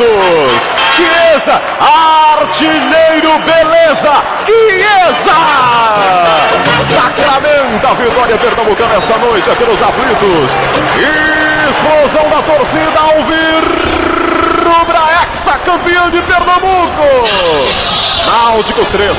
aflitos. 0.00 0.48
Chiesa, 0.96 1.60
artilheiro, 2.38 3.32
beleza. 3.40 4.14
Chiesa! 4.46 5.38
Sacramenta 6.94 7.88
a 7.88 7.94
vitória 7.94 8.38
pernambucana 8.38 8.94
esta 8.94 9.18
noite 9.18 9.50
aqui 9.50 9.64
nos 9.64 9.82
aflitos. 9.82 10.48
Explosão 11.68 12.30
da 12.30 12.40
torcida 12.42 13.00
alvirrubra, 13.00 15.02
ex-campeã 15.46 16.10
de 16.10 16.22
Pernambuco. 16.22 17.08
Náutico 18.26 18.84
3, 18.86 19.16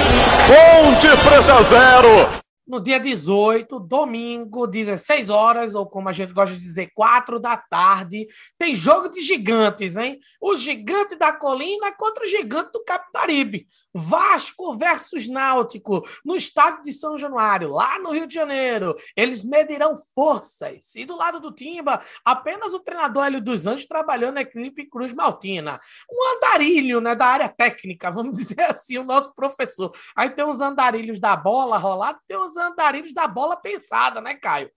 Ponte 0.48 1.08
Preta 1.18 1.64
0 1.70 2.41
no 2.72 2.80
dia 2.80 2.98
18, 2.98 3.82
domingo, 3.82 4.66
16 4.66 5.30
horas, 5.30 5.76
ou 5.76 5.86
como 5.86 6.08
a 6.08 6.14
gente 6.14 6.32
gosta 6.32 6.56
de 6.56 6.62
dizer, 6.62 6.90
4 6.96 7.38
da 7.38 7.58
tarde, 7.58 8.30
tem 8.58 8.74
jogo 8.74 9.10
de 9.10 9.20
gigantes, 9.20 9.98
hein? 9.98 10.22
O 10.40 10.56
gigante 10.56 11.18
da 11.18 11.34
colina 11.34 11.92
contra 11.92 12.24
o 12.24 12.30
gigante 12.30 12.72
do 12.72 12.82
Capibaribe. 12.86 13.68
Vasco 13.94 14.78
versus 14.78 15.28
Náutico, 15.28 16.08
no 16.24 16.36
estádio 16.36 16.84
de 16.84 16.94
São 16.94 17.18
Januário, 17.18 17.70
lá 17.70 18.00
no 18.00 18.12
Rio 18.12 18.28
de 18.28 18.34
Janeiro. 18.34 18.96
Eles 19.16 19.44
medirão 19.44 19.98
forças. 20.16 20.96
E 20.96 21.06
do 21.06 21.16
lado 21.16 21.40
do 21.40 21.52
Timba, 21.52 22.02
apenas 22.24 22.74
o 22.74 22.80
treinador 22.80 23.26
Hélio 23.26 23.42
dos 23.42 23.66
Anjos 23.66 23.86
trabalhando 23.86 24.36
na 24.36 24.42
equipe 24.42 24.90
Cruz 24.90 25.14
Maltina. 25.14 25.80
Um 26.10 26.36
andarilho, 26.36 27.02
né, 27.02 27.16
da 27.16 27.26
área 27.26 27.50
técnica, 27.50 28.12
vamos 28.12 28.38
dizer 28.40 28.62
assim, 28.62 28.98
o 28.98 29.04
nosso 29.04 29.34
professor. 29.34 29.94
Aí 30.16 30.30
tem 30.30 30.46
os 30.46 30.62
andarilhos 30.62 31.20
da 31.20 31.36
bola 31.36 31.78
rolada, 31.78 32.20
tem 32.28 32.38
os 32.38 32.56
andarilhos 32.58 33.14
da 33.14 33.28
bola 33.28 33.56
pensada, 33.56 34.22
né, 34.22 34.36
Caio? 34.36 34.72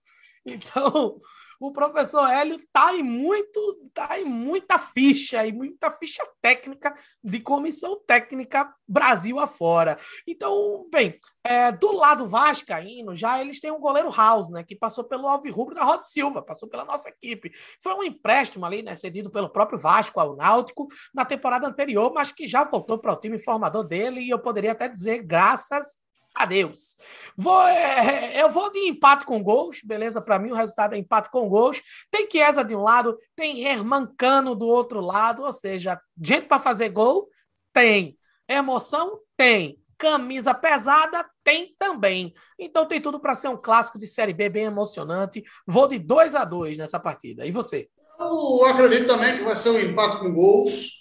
Então, 0.45 1.19
o 1.59 1.71
professor 1.71 2.29
Hélio 2.29 2.57
está 2.57 2.95
em 2.95 3.03
muito, 3.03 3.89
tá 3.93 4.19
em 4.19 4.25
muita 4.25 4.77
ficha, 4.77 5.45
e 5.45 5.51
muita 5.51 5.91
ficha 5.91 6.23
técnica 6.41 6.93
de 7.23 7.39
comissão 7.39 7.99
técnica 8.05 8.73
Brasil 8.87 9.39
afora. 9.39 9.97
Então, 10.27 10.87
bem, 10.91 11.19
é, 11.43 11.71
do 11.71 11.91
lado 11.91 12.27
vascaíno, 12.27 13.15
já 13.15 13.39
eles 13.41 13.59
têm 13.59 13.71
um 13.71 13.79
goleiro 13.79 14.09
House, 14.09 14.49
né, 14.49 14.63
que 14.63 14.75
passou 14.75 15.03
pelo 15.03 15.27
Alvirrubro 15.27 15.75
da 15.75 15.83
Rosa 15.83 16.05
Silva, 16.05 16.41
passou 16.41 16.67
pela 16.67 16.85
nossa 16.85 17.09
equipe. 17.09 17.51
Foi 17.81 17.93
um 17.93 18.03
empréstimo 18.03 18.65
ali, 18.65 18.81
né, 18.81 18.95
cedido 18.95 19.29
pelo 19.29 19.49
próprio 19.49 19.79
Vasco 19.79 20.19
ao 20.19 20.35
Náutico 20.35 20.87
na 21.13 21.25
temporada 21.25 21.67
anterior, 21.67 22.11
mas 22.13 22.31
que 22.31 22.47
já 22.47 22.63
voltou 22.63 22.97
para 22.97 23.13
o 23.13 23.19
time 23.19 23.39
formador 23.39 23.83
dele 23.83 24.21
e 24.21 24.29
eu 24.29 24.39
poderia 24.39 24.71
até 24.71 24.87
dizer 24.87 25.23
graças 25.23 26.03
Adeus. 26.35 26.97
Vou, 27.37 27.61
é, 27.61 28.41
eu 28.41 28.49
vou 28.49 28.69
de 28.71 28.79
empate 28.79 29.25
com 29.25 29.41
gols, 29.41 29.79
beleza? 29.83 30.21
Para 30.21 30.37
mim, 30.37 30.51
o 30.51 30.55
resultado 30.55 30.93
é 30.93 30.97
empate 30.97 31.29
com 31.31 31.47
gols. 31.47 31.81
Tem 32.11 32.29
Chiesa 32.29 32.63
de 32.63 32.75
um 32.75 32.81
lado, 32.81 33.17
tem 33.35 33.65
Hermancano 33.65 34.53
do 34.53 34.67
outro 34.67 34.99
lado, 34.99 35.43
ou 35.43 35.53
seja, 35.53 35.99
gente 36.21 36.47
para 36.47 36.59
fazer 36.59 36.89
gol, 36.89 37.29
tem. 37.73 38.17
Emoção, 38.47 39.19
tem. 39.37 39.79
Camisa 39.97 40.53
pesada, 40.53 41.25
tem 41.41 41.73
também. 41.79 42.33
Então 42.59 42.85
tem 42.85 42.99
tudo 42.99 43.17
para 43.17 43.33
ser 43.33 43.47
um 43.47 43.55
clássico 43.55 43.97
de 43.97 44.05
Série 44.05 44.33
B 44.33 44.49
bem 44.49 44.65
emocionante. 44.65 45.41
Vou 45.65 45.87
de 45.87 45.97
2 45.97 46.35
a 46.35 46.43
2 46.43 46.77
nessa 46.77 46.99
partida. 46.99 47.45
E 47.45 47.51
você? 47.51 47.87
Eu 48.19 48.65
acredito 48.65 49.07
também 49.07 49.37
que 49.37 49.43
vai 49.43 49.55
ser 49.55 49.69
um 49.69 49.79
empate 49.79 50.19
com 50.19 50.33
gols, 50.33 50.91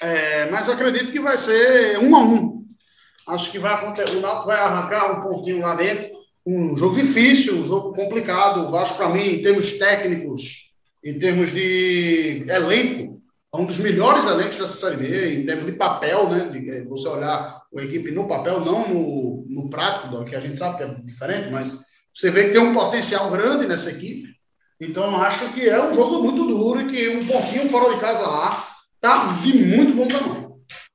é, 0.00 0.50
mas 0.50 0.68
acredito 0.68 1.12
que 1.12 1.20
vai 1.20 1.36
ser 1.36 1.98
um 1.98 2.16
a 2.16 2.20
um 2.20 2.49
Acho 3.30 3.52
que 3.52 3.58
vai 3.58 3.72
acontecer, 3.74 4.16
o 4.16 4.20
Náutico 4.20 4.46
vai 4.46 4.58
arrancar 4.58 5.18
um 5.18 5.22
pontinho 5.22 5.60
lá 5.60 5.74
dentro. 5.74 6.10
Um 6.46 6.76
jogo 6.76 6.96
difícil, 6.96 7.56
um 7.56 7.66
jogo 7.66 7.92
complicado. 7.92 8.64
O 8.64 8.68
Vasco, 8.68 8.96
para 8.96 9.10
mim, 9.10 9.20
em 9.20 9.42
termos 9.42 9.74
técnicos, 9.74 10.70
em 11.04 11.18
termos 11.18 11.52
de 11.52 12.44
elenco, 12.48 13.20
é 13.52 13.56
um 13.56 13.66
dos 13.66 13.78
melhores 13.78 14.26
elencos 14.26 14.56
dessa 14.56 14.76
Série 14.76 14.96
B, 14.96 15.34
em 15.34 15.46
termos 15.46 15.66
de 15.66 15.72
papel, 15.72 16.28
né? 16.28 16.48
De 16.48 16.70
é, 16.70 16.84
você 16.84 17.08
olhar 17.08 17.62
a 17.76 17.82
equipe 17.82 18.10
no 18.10 18.26
papel, 18.26 18.60
não 18.60 18.88
no, 18.88 19.44
no 19.48 19.70
prático, 19.70 20.24
que 20.24 20.34
a 20.34 20.40
gente 20.40 20.58
sabe 20.58 20.78
que 20.78 20.82
é 20.82 20.94
diferente, 21.04 21.50
mas 21.50 21.78
você 22.14 22.30
vê 22.30 22.44
que 22.44 22.52
tem 22.52 22.60
um 22.60 22.74
potencial 22.74 23.30
grande 23.30 23.66
nessa 23.66 23.90
equipe. 23.90 24.28
Então, 24.80 25.22
acho 25.22 25.52
que 25.52 25.68
é 25.68 25.82
um 25.82 25.94
jogo 25.94 26.22
muito 26.22 26.46
duro 26.46 26.80
e 26.80 26.86
que 26.86 27.08
um 27.10 27.26
pontinho 27.26 27.68
fora 27.68 27.94
de 27.94 28.00
casa 28.00 28.26
lá 28.26 28.66
tá 29.00 29.40
de 29.42 29.52
muito 29.52 29.94
bom 29.94 30.06
tamanho 30.06 30.39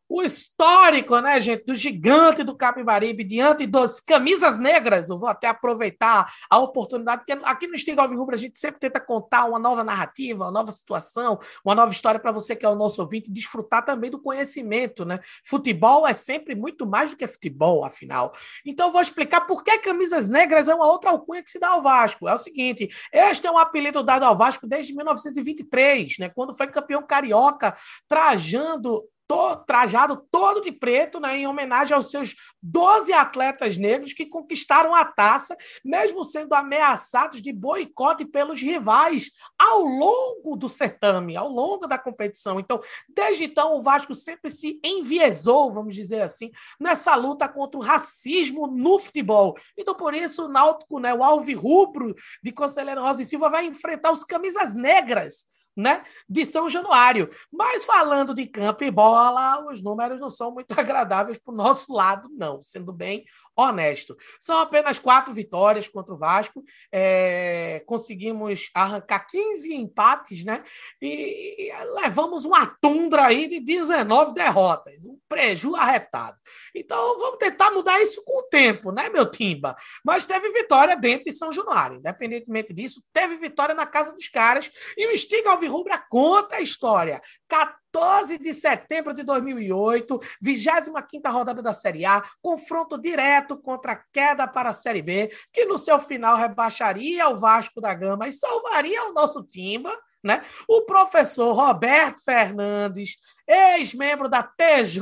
o 0.08 0.22
histórico, 0.22 1.20
né, 1.20 1.42
gente, 1.42 1.66
do 1.66 1.76
gigante 1.76 2.44
do 2.44 2.56
Capibaribe 2.56 3.24
diante 3.24 3.66
dos 3.66 4.00
camisas 4.00 4.60
negras. 4.60 5.10
Eu 5.10 5.18
vou 5.18 5.28
até 5.28 5.48
aproveitar 5.48 6.32
a 6.50 6.60
oportunidade, 6.60 7.24
porque 7.26 7.46
aqui 7.46 7.68
no 7.68 7.78
Stiga 7.78 8.04
Rubro 8.04 8.36
a 8.36 8.38
gente 8.38 8.60
sempre 8.60 8.80
tenta 8.80 9.00
contar 9.00 9.46
uma 9.46 9.60
nova 9.60 9.84
narrativa, 9.84 10.46
uma 10.46 10.52
nova 10.52 10.72
situação, 10.72 11.40
uma 11.64 11.74
nova 11.74 11.92
história 11.92 12.20
para 12.20 12.32
você 12.32 12.56
que 12.56 12.66
é 12.66 12.70
o 12.70 12.76
nosso 12.76 13.02
ouvinte 13.02 13.32
desfrutar 13.32 13.84
também 13.84 14.12
do 14.12 14.22
conhecimento, 14.22 15.04
né? 15.06 15.20
Futebol 15.44 16.08
é 16.08 16.14
sempre 16.14 16.56
muito 16.56 16.86
mais 16.86 17.12
do 17.12 17.18
que 17.18 17.28
futebol, 17.28 17.84
afinal. 17.84 18.34
Então 18.66 18.88
eu 18.88 18.92
vou 18.92 19.02
explicar 19.02 19.42
por 19.42 19.64
que 19.64 19.78
camisas 19.80 20.30
negras 20.30 20.68
é 20.68 20.76
uma 20.76 20.88
outra 20.88 21.10
alcunha 21.10 21.44
que 21.44 21.50
se 21.50 21.60
dá 21.60 21.70
ao 21.70 21.82
Vasco. 21.82 22.28
É 22.28 22.36
o 22.36 22.40
seguinte, 22.40 22.90
este 23.12 23.48
é 23.48 23.52
um 23.52 23.58
apelido 23.58 24.04
dado 24.04 24.24
ao 24.24 24.38
Vasco 24.38 24.68
desde 24.68 24.94
1923, 24.94 26.20
né, 26.20 26.30
quando 26.30 26.56
foi 26.56 26.68
campeão 26.68 27.02
carioca, 27.02 27.76
trajando 28.08 29.04
to, 29.28 29.56
trajado 29.66 30.26
todo 30.32 30.62
de 30.62 30.72
preto, 30.72 31.20
né, 31.20 31.38
em 31.38 31.48
homenagem 31.48 31.96
aos 31.96 32.12
seus 32.12 32.36
12 32.62 33.12
atletas 33.14 33.78
negros 33.78 34.14
que 34.14 34.26
conquistaram 34.26 34.94
a 34.94 35.04
taça, 35.06 35.56
mesmo 35.84 36.24
sendo 36.24 36.54
ameaçados 36.54 37.42
de 37.42 37.52
boicote 37.52 38.26
pelos 38.26 38.62
rivais 38.62 39.32
ao 39.58 39.82
longo 39.82 40.56
do 40.56 40.70
certame, 40.70 41.36
ao 41.36 41.50
longo 41.50 41.88
da 41.88 41.98
competição. 41.98 42.60
Então, 42.60 42.80
desde 43.10 43.46
então, 43.46 43.78
o 43.78 43.82
Vasco 43.82 44.14
sempre 44.14 44.52
se 44.52 44.80
enviesou, 44.84 45.72
vamos 45.72 45.96
dizer 45.96 46.22
assim, 46.22 46.52
nessa 46.80 47.16
luta 47.16 47.48
contra 47.48 47.80
o 47.80 47.84
racismo 47.84 48.68
no 48.68 49.00
futebol. 49.00 49.56
Então, 49.78 49.96
por 49.96 50.14
isso, 50.14 50.46
o 50.46 50.48
Náutico, 50.48 51.00
né, 51.00 51.14
o 51.14 51.24
Alvirrubro 51.24 52.16
de 52.44 52.52
Conselheiro 52.52 53.02
Rosa 53.02 53.22
e 53.22 53.26
Silva 53.26 53.50
vai 53.50 53.66
enfrentar 53.66 54.12
os 54.12 54.24
camisas 54.24 54.74
negras 54.74 55.48
né, 55.76 56.04
de 56.28 56.46
São 56.46 56.70
Januário. 56.70 57.30
Mas 57.52 57.84
falando 57.84 58.34
de 58.34 58.48
campo 58.48 58.84
e 58.84 58.92
bola, 58.92 59.72
os 59.72 59.82
números 59.82 60.20
não 60.20 60.30
são 60.30 60.52
muito 60.52 60.72
agradáveis 60.80 61.38
para 61.38 61.54
o 61.54 61.58
nosso 61.58 61.92
lado, 61.94 62.30
não, 62.32 62.64
sendo 62.64 62.94
bem 62.94 63.26
honesto. 63.56 64.16
São 64.40 64.58
apenas 64.58 65.00
quatro 65.00 65.34
vitórias 65.34 65.88
contra 65.88 66.14
o 66.14 66.18
Vasco, 66.18 66.64
é, 66.92 67.84
conseguimos 67.86 68.70
arrancar 68.74 69.28
15 69.28 69.74
empates, 69.74 70.44
né? 70.44 70.64
E, 71.02 71.72
levamos 71.96 72.46
uma 72.46 72.66
tundra 72.66 73.26
aí 73.26 73.48
de 73.48 73.60
19 73.60 74.34
derrotas, 74.34 75.04
preju 75.28 75.76
arretado. 75.76 76.38
Então 76.74 77.20
vamos 77.20 77.38
tentar 77.38 77.72
mudar 77.72 78.02
isso 78.02 78.24
com 78.24 78.40
o 78.40 78.44
tempo, 78.44 78.92
né, 78.92 79.10
meu 79.10 79.30
Timba? 79.30 79.76
Mas 80.04 80.26
teve 80.26 80.50
vitória 80.52 80.96
dentro 80.96 81.26
de 81.26 81.32
São 81.32 81.52
Januário, 81.52 81.98
independentemente 81.98 82.74
disso, 82.74 83.04
teve 83.14 83.38
vitória 83.38 83.76
na 83.76 83.86
casa 83.86 84.14
dos 84.14 84.28
caras 84.28 84.70
e 84.98 85.08
o 85.08 85.18
Stiga 85.18 85.52
Alvirrubra 85.52 86.04
conta 86.10 86.58
a 86.58 86.62
história. 86.62 87.22
14 87.48 88.38
de 88.38 88.54
setembro 88.54 89.14
de 89.14 89.24
2008, 89.24 90.20
25ª 90.44 91.32
rodada 91.32 91.62
da 91.62 91.74
Série 91.74 92.06
A, 92.06 92.24
confronto 92.42 92.98
direto 92.98 93.58
contra 93.58 93.94
a 93.94 94.04
queda 94.12 94.48
para 94.48 94.72
a 94.72 94.74
Série 94.74 95.02
B, 95.02 95.32
que 95.54 95.66
no 95.66 95.78
seu 95.78 96.00
final 96.00 96.36
rebaixaria 96.36 97.30
o 97.30 97.40
Vasco 97.40 97.80
da 97.80 97.94
Gama 97.94 98.28
e 98.28 98.34
salvaria 98.34 99.06
o 99.06 99.14
nosso 99.14 99.44
Timba, 99.44 99.96
né? 100.26 100.44
O 100.68 100.82
professor 100.82 101.54
Roberto 101.54 102.24
Fernandes, 102.24 103.18
ex-membro 103.48 104.28
da 104.28 104.42
TJ 104.42 105.00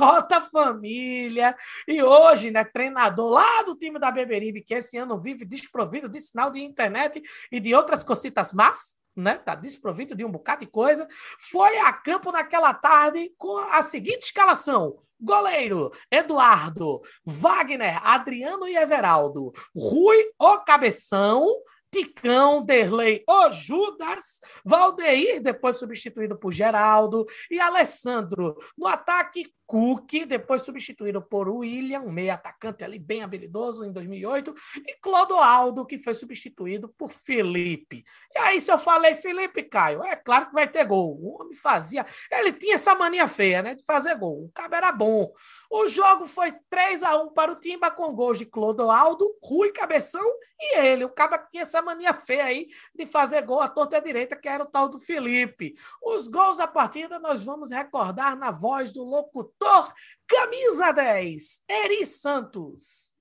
Família 0.52 1.56
e 1.88 2.02
hoje, 2.02 2.50
né, 2.50 2.62
treinador 2.62 3.30
lá 3.30 3.62
do 3.62 3.74
time 3.74 3.98
da 3.98 4.10
Beberibe, 4.10 4.62
que 4.62 4.74
esse 4.74 4.98
ano 4.98 5.18
vive 5.18 5.46
desprovido 5.46 6.10
de 6.10 6.20
sinal 6.20 6.50
de 6.50 6.62
internet 6.62 7.22
e 7.50 7.58
de 7.58 7.74
outras 7.74 8.04
cositas 8.04 8.52
más, 8.52 8.96
né? 9.16 9.36
Tá 9.36 9.54
desprovido 9.54 10.14
de 10.14 10.26
um 10.26 10.30
bocado 10.30 10.60
de 10.60 10.66
coisa. 10.66 11.08
Foi 11.50 11.78
a 11.78 11.92
campo 11.92 12.30
naquela 12.30 12.74
tarde 12.74 13.32
com 13.38 13.56
a 13.56 13.82
seguinte 13.82 14.24
escalação: 14.24 14.98
goleiro 15.18 15.90
Eduardo, 16.10 17.00
Wagner, 17.24 17.98
Adriano 18.06 18.68
e 18.68 18.76
Everaldo, 18.76 19.52
Rui 19.74 20.18
o 20.38 20.58
Cabeção, 20.58 21.46
Ticão, 21.94 22.64
Derlei, 22.64 23.22
o 23.24 23.52
Judas, 23.52 24.40
Valdeir, 24.64 25.40
depois 25.40 25.76
substituído 25.76 26.36
por 26.36 26.52
Geraldo, 26.52 27.24
e 27.48 27.60
Alessandro. 27.60 28.56
No 28.76 28.88
ataque, 28.88 29.54
Cook, 29.64 30.26
depois 30.26 30.62
substituído 30.62 31.22
por 31.22 31.48
William, 31.48 32.02
meio 32.02 32.34
atacante 32.34 32.84
ali 32.84 32.98
bem 32.98 33.22
habilidoso 33.22 33.84
em 33.84 33.92
2008, 33.92 34.52
e 34.86 34.94
Clodoaldo, 35.00 35.86
que 35.86 36.02
foi 36.02 36.14
substituído 36.14 36.92
por 36.98 37.10
Felipe. 37.10 38.04
E 38.34 38.38
aí, 38.38 38.60
se 38.60 38.72
eu 38.72 38.78
falei 38.78 39.14
Felipe, 39.14 39.62
Caio, 39.62 40.02
é 40.02 40.16
claro 40.16 40.48
que 40.48 40.52
vai 40.52 40.68
ter 40.68 40.84
gol. 40.84 41.16
O 41.18 41.40
homem 41.40 41.54
fazia, 41.54 42.04
ele 42.30 42.52
tinha 42.52 42.74
essa 42.74 42.94
mania 42.94 43.28
feia, 43.28 43.62
né, 43.62 43.74
de 43.74 43.84
fazer 43.84 44.16
gol. 44.16 44.44
O 44.44 44.52
cabo 44.52 44.74
era 44.74 44.90
bom. 44.92 45.32
O 45.70 45.88
jogo 45.88 46.26
foi 46.26 46.52
3 46.68 47.02
a 47.04 47.16
1 47.22 47.32
para 47.32 47.52
o 47.52 47.56
Timba 47.56 47.90
com 47.90 48.14
gols 48.14 48.38
de 48.38 48.46
Clodoaldo, 48.46 49.24
Rui 49.42 49.72
Cabeção 49.72 50.24
e 50.64 50.78
ele. 50.78 51.04
O 51.04 51.10
cabo 51.10 51.36
tinha 51.50 51.62
essa 51.62 51.82
mania 51.82 52.14
feia 52.14 52.44
aí 52.44 52.68
de 52.94 53.06
fazer 53.06 53.42
gol 53.42 53.60
à 53.60 53.68
torta 53.68 54.00
direita, 54.00 54.36
que 54.36 54.48
era 54.48 54.62
o 54.64 54.66
tal 54.66 54.88
do 54.88 54.98
Felipe. 54.98 55.74
Os 56.02 56.26
gols 56.28 56.56
da 56.58 56.66
partida 56.66 57.18
nós 57.18 57.44
vamos 57.44 57.70
recordar 57.70 58.36
na 58.36 58.50
voz 58.50 58.90
do 58.90 59.04
locutor 59.04 59.92
Camisa 60.26 60.92
10, 60.92 61.60
Eri 61.68 62.06
Santos. 62.06 63.12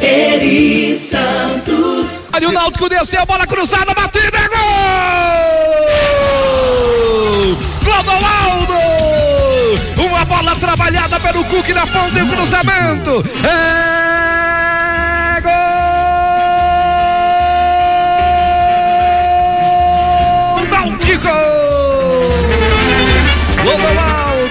Eri 0.00 0.96
Santos. 0.96 2.28
Ali 2.32 2.46
o 2.46 2.52
Náutico 2.52 2.88
desceu, 2.88 3.26
bola 3.26 3.46
cruzada, 3.46 3.92
batida, 3.92 4.38
é 4.38 4.48
gol! 4.48 4.56
Clodoaldo! 7.84 8.74
Uma 10.06 10.24
bola 10.24 10.54
trabalhada 10.56 11.18
pelo 11.20 11.44
Cook 11.46 11.68
na 11.70 11.86
ponta 11.86 12.18
e 12.18 12.22
o 12.22 12.30
cruzamento. 12.30 13.24
É 13.44 13.97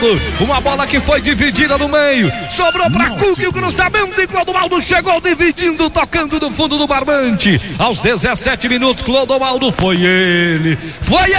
Clodoaldo! 0.07 0.21
Uma 0.39 0.61
bola 0.61 0.87
que 0.87 0.99
foi 1.01 1.21
dividida 1.21 1.77
no 1.77 1.89
meio. 1.89 2.31
Sobrou 2.49 2.89
para 2.89 3.09
Cook 3.11 3.39
o 3.47 3.53
cruzamento 3.53 4.21
e 4.21 4.27
Clodoaldo 4.27 4.81
chegou 4.81 5.19
dividindo, 5.19 5.89
tocando 5.89 6.39
no 6.39 6.51
fundo 6.51 6.77
do 6.77 6.87
barbante. 6.87 7.59
Aos 7.77 7.99
17 7.99 8.69
minutos, 8.69 9.03
Clodoaldo 9.03 9.71
foi 9.71 10.01
ele. 10.03 10.77
Foi 11.01 11.31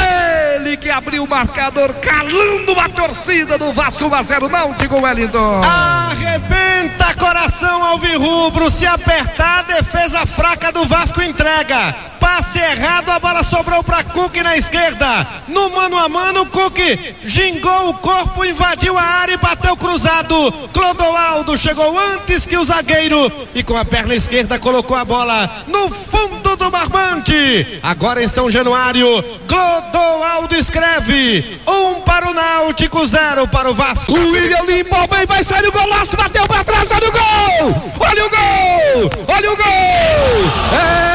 ele 0.56 0.76
que 0.76 0.90
abriu 0.90 1.24
o 1.24 1.28
marcador, 1.28 1.94
calando 1.94 2.78
a 2.78 2.88
torcida 2.88 3.56
do 3.56 3.72
Vasco 3.72 4.06
1 4.06 4.14
a 4.14 4.22
0 4.22 4.48
Náutico 4.48 5.00
Wellington. 5.00 5.62
Arrebenta 5.62 7.14
coração 7.14 7.82
alvirrubro. 7.84 8.70
Se 8.70 8.86
apertar, 8.86 9.60
a 9.60 9.62
defesa 9.62 10.26
fraca 10.26 10.70
do 10.72 10.84
Vasco 10.84 11.22
entrega. 11.22 12.07
Passe 12.20 12.58
errado, 12.58 13.10
a 13.10 13.18
bola 13.18 13.42
sobrou 13.42 13.82
para 13.82 14.04
Cook 14.04 14.36
na 14.36 14.56
esquerda. 14.56 15.26
No 15.48 15.70
mano 15.70 15.98
a 15.98 16.08
mano, 16.08 16.46
Cook 16.46 16.78
gingou 17.24 17.90
o 17.90 17.94
corpo, 17.94 18.44
invadiu 18.44 18.96
a 18.98 19.02
área 19.02 19.34
e 19.34 19.36
bateu 19.36 19.76
cruzado. 19.76 20.52
Clodoaldo 20.72 21.56
chegou 21.56 21.98
antes 21.98 22.46
que 22.46 22.56
o 22.56 22.64
zagueiro 22.64 23.30
e 23.54 23.62
com 23.62 23.76
a 23.76 23.84
perna 23.84 24.14
esquerda 24.14 24.58
colocou 24.58 24.96
a 24.96 25.04
bola 25.04 25.64
no 25.66 25.90
fundo 25.90 26.56
do 26.56 26.70
barbante. 26.70 27.80
Agora 27.82 28.22
em 28.22 28.28
São 28.28 28.50
Januário, 28.50 29.22
Clodoaldo 29.46 30.54
escreve: 30.56 31.60
um 31.66 32.00
para 32.00 32.28
o 32.30 32.34
Náutico, 32.34 33.06
zero 33.06 33.46
para 33.48 33.70
o 33.70 33.74
Vasco. 33.74 34.12
O 34.12 34.30
William 34.32 34.62
limpou 34.66 35.06
bem, 35.08 35.26
vai 35.26 35.42
sair 35.42 35.66
o 35.66 35.72
golaço, 35.72 36.16
bateu 36.16 36.46
para 36.46 36.64
trás, 36.64 36.88
olha 36.90 37.08
o 37.08 37.12
gol! 37.12 37.92
Olha 38.00 38.26
o 38.26 38.30
gol! 38.30 39.10
Olha 39.28 39.52
o 39.52 39.56
gol! 39.56 41.04
É 41.04 41.07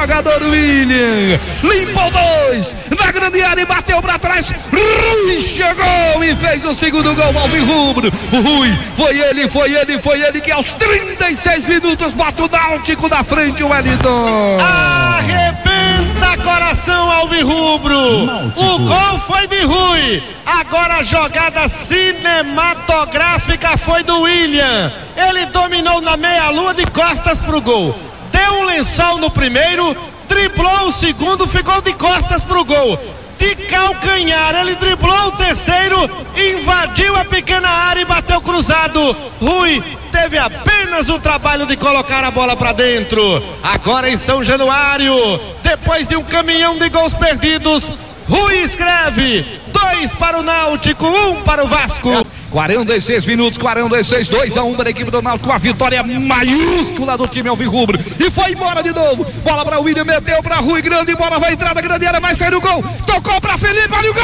jogador 0.00 0.42
William. 0.42 1.38
Limpou 1.62 2.10
dois, 2.10 2.74
na 2.98 3.12
grande 3.12 3.42
área 3.42 3.60
e 3.60 3.66
bateu 3.66 4.00
pra 4.00 4.18
trás. 4.18 4.50
Rui 4.72 5.40
chegou 5.42 6.24
e 6.24 6.34
fez 6.36 6.64
o 6.64 6.72
segundo 6.74 7.14
gol 7.14 7.38
ao 7.38 7.48
Rubro. 7.48 8.10
O 8.32 8.40
Rui, 8.40 8.78
foi 8.96 9.18
ele, 9.18 9.46
foi 9.48 9.74
ele, 9.74 9.98
foi 9.98 10.22
ele 10.22 10.40
que 10.40 10.50
aos 10.50 10.68
36 10.72 11.66
minutos 11.66 12.14
bota 12.14 12.44
o 12.44 12.48
Náutico 12.48 13.08
na 13.08 13.22
frente, 13.22 13.62
o 13.62 13.68
Wellington. 13.68 14.56
Arrebenta 14.58 16.38
coração 16.42 17.12
alvirrubro. 17.12 18.24
O 18.56 18.78
gol 18.78 19.18
foi 19.26 19.46
de 19.46 19.60
Rui. 19.60 20.22
Agora 20.46 20.96
a 20.96 21.02
jogada 21.02 21.68
cinematográfica 21.68 23.76
foi 23.76 24.02
do 24.02 24.22
William. 24.22 24.90
Ele 25.14 25.44
dominou 25.46 26.00
na 26.00 26.16
meia-lua 26.16 26.72
de 26.72 26.86
costas 26.86 27.38
pro 27.40 27.60
gol. 27.60 28.09
Deu 28.50 28.58
um 28.58 28.64
lençol 28.64 29.18
no 29.18 29.30
primeiro, 29.30 29.96
driblou 30.28 30.88
o 30.88 30.92
segundo, 30.92 31.46
ficou 31.46 31.80
de 31.82 31.92
costas 31.92 32.42
pro 32.42 32.64
gol. 32.64 32.98
De 33.38 33.54
calcanhar, 33.54 34.56
ele 34.56 34.74
driblou 34.74 35.28
o 35.28 35.32
terceiro, 35.32 36.10
invadiu 36.36 37.14
a 37.14 37.24
pequena 37.24 37.68
área 37.68 38.00
e 38.00 38.04
bateu 38.04 38.40
cruzado. 38.40 39.16
Rui 39.40 39.80
teve 40.10 40.36
apenas 40.36 41.08
o 41.08 41.20
trabalho 41.20 41.64
de 41.64 41.76
colocar 41.76 42.24
a 42.24 42.30
bola 42.32 42.56
para 42.56 42.72
dentro. 42.72 43.22
Agora 43.62 44.10
em 44.10 44.16
São 44.16 44.42
Januário, 44.42 45.14
depois 45.62 46.08
de 46.08 46.16
um 46.16 46.24
caminhão 46.24 46.76
de 46.76 46.88
gols 46.88 47.14
perdidos, 47.14 47.92
Rui 48.28 48.56
escreve: 48.56 49.46
dois 49.68 50.12
para 50.12 50.40
o 50.40 50.42
Náutico, 50.42 51.06
um 51.06 51.42
para 51.42 51.64
o 51.64 51.68
Vasco. 51.68 52.10
46 52.50 53.26
minutos, 53.26 53.58
46, 53.58 54.28
2 54.28 54.56
a 54.56 54.64
1 54.64 54.74
para 54.74 54.88
a 54.88 54.90
equipe 54.90 55.10
do 55.10 55.22
Náutico, 55.22 55.52
a 55.52 55.58
vitória 55.58 56.02
maiúscula 56.02 57.16
do 57.16 57.28
time 57.28 57.48
Alvirrubro. 57.48 57.98
E 58.18 58.30
foi 58.30 58.52
embora 58.52 58.82
de 58.82 58.92
novo. 58.92 59.24
Bola 59.42 59.64
para 59.64 59.78
o 59.80 59.84
William, 59.84 60.04
meteu 60.04 60.42
para 60.42 60.56
Rui 60.56 60.82
Grande, 60.82 61.14
bola 61.14 61.38
vai 61.38 61.52
entrar 61.52 61.74
na 61.74 61.80
grande 61.80 62.06
área, 62.06 62.20
vai 62.20 62.34
sair 62.34 62.54
o 62.54 62.60
gol. 62.60 62.82
Tocou 63.06 63.40
para 63.40 63.56
Felipe, 63.56 63.94
olha 63.94 64.10
o 64.10 64.14
gol! 64.14 64.20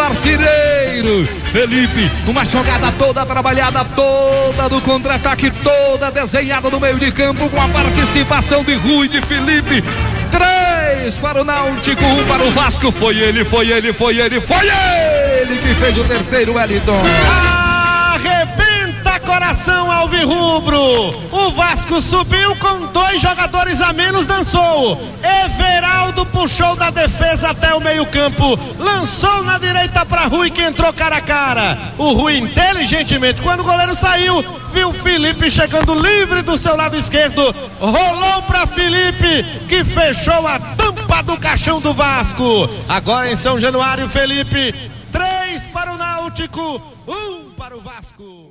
Artilheiro. 0.00 1.26
Felipe, 1.52 2.10
uma 2.26 2.44
jogada 2.44 2.92
toda 2.92 3.24
trabalhada, 3.26 3.84
toda 3.84 4.68
do 4.68 4.80
contra-ataque, 4.80 5.50
toda 5.50 6.10
desenhada 6.10 6.70
no 6.70 6.80
meio 6.80 6.98
de 6.98 7.10
campo, 7.12 7.48
com 7.48 7.60
a 7.60 7.68
participação 7.68 8.62
de 8.64 8.74
Rui 8.74 9.08
de 9.08 9.20
Felipe. 9.22 9.82
Três 10.30 11.14
para 11.14 11.40
o 11.40 11.44
Náutico, 11.44 12.04
um 12.04 12.26
para 12.26 12.44
o 12.44 12.50
Vasco. 12.50 12.92
Foi 12.92 13.16
ele, 13.16 13.44
foi 13.44 13.70
ele, 13.70 13.92
foi 13.92 14.18
ele, 14.18 14.40
foi 14.40 14.66
ele 15.40 15.58
que 15.58 15.74
fez 15.74 15.98
o 15.98 16.04
terceiro, 16.04 16.54
Wellington. 16.54 17.00
Arrebenta 17.00 17.69
coração 19.30 19.90
alvirrubro. 19.92 20.76
O 21.30 21.50
Vasco 21.52 22.00
subiu 22.00 22.56
com 22.56 22.86
dois 22.86 23.22
jogadores 23.22 23.80
a 23.80 23.92
menos, 23.92 24.26
dançou. 24.26 25.00
Everaldo 25.44 26.26
puxou 26.26 26.74
da 26.74 26.90
defesa 26.90 27.50
até 27.50 27.72
o 27.72 27.80
meio-campo, 27.80 28.58
lançou 28.76 29.44
na 29.44 29.56
direita 29.56 30.04
para 30.04 30.26
Rui 30.26 30.50
que 30.50 30.62
entrou 30.62 30.92
cara 30.92 31.18
a 31.18 31.20
cara. 31.20 31.78
O 31.96 32.12
Rui 32.12 32.38
inteligentemente, 32.38 33.40
quando 33.40 33.60
o 33.60 33.64
goleiro 33.64 33.94
saiu, 33.94 34.44
viu 34.72 34.92
Felipe 34.92 35.48
chegando 35.48 35.94
livre 35.94 36.42
do 36.42 36.58
seu 36.58 36.76
lado 36.76 36.96
esquerdo, 36.96 37.54
rolou 37.78 38.42
para 38.42 38.66
Felipe 38.66 39.44
que 39.68 39.84
fechou 39.84 40.46
a 40.48 40.58
tampa 40.58 41.22
do 41.22 41.36
caixão 41.36 41.80
do 41.80 41.94
Vasco. 41.94 42.68
Agora 42.88 43.30
em 43.30 43.36
São 43.36 43.60
Januário, 43.60 44.08
Felipe, 44.08 44.74
três 45.12 45.66
para 45.66 45.92
o 45.92 45.96
Náutico, 45.96 46.82
um 47.06 47.50
para 47.56 47.76
o 47.76 47.80
Vasco. 47.80 48.49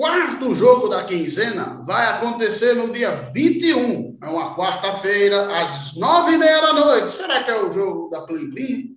Quarto 0.00 0.54
jogo 0.54 0.88
da 0.88 1.04
quinzena 1.04 1.84
vai 1.86 2.06
acontecer 2.06 2.72
no 2.72 2.90
dia 2.90 3.10
21, 3.34 4.16
é 4.22 4.26
uma 4.28 4.56
quarta-feira, 4.56 5.62
às 5.62 5.94
nove 5.94 6.32
e 6.32 6.38
meia 6.38 6.58
da 6.58 6.72
noite. 6.72 7.10
Será 7.10 7.42
que 7.42 7.50
é 7.50 7.62
o 7.62 7.70
jogo 7.70 8.08
da 8.08 8.22
Plim 8.22 8.48
Plim? 8.48 8.96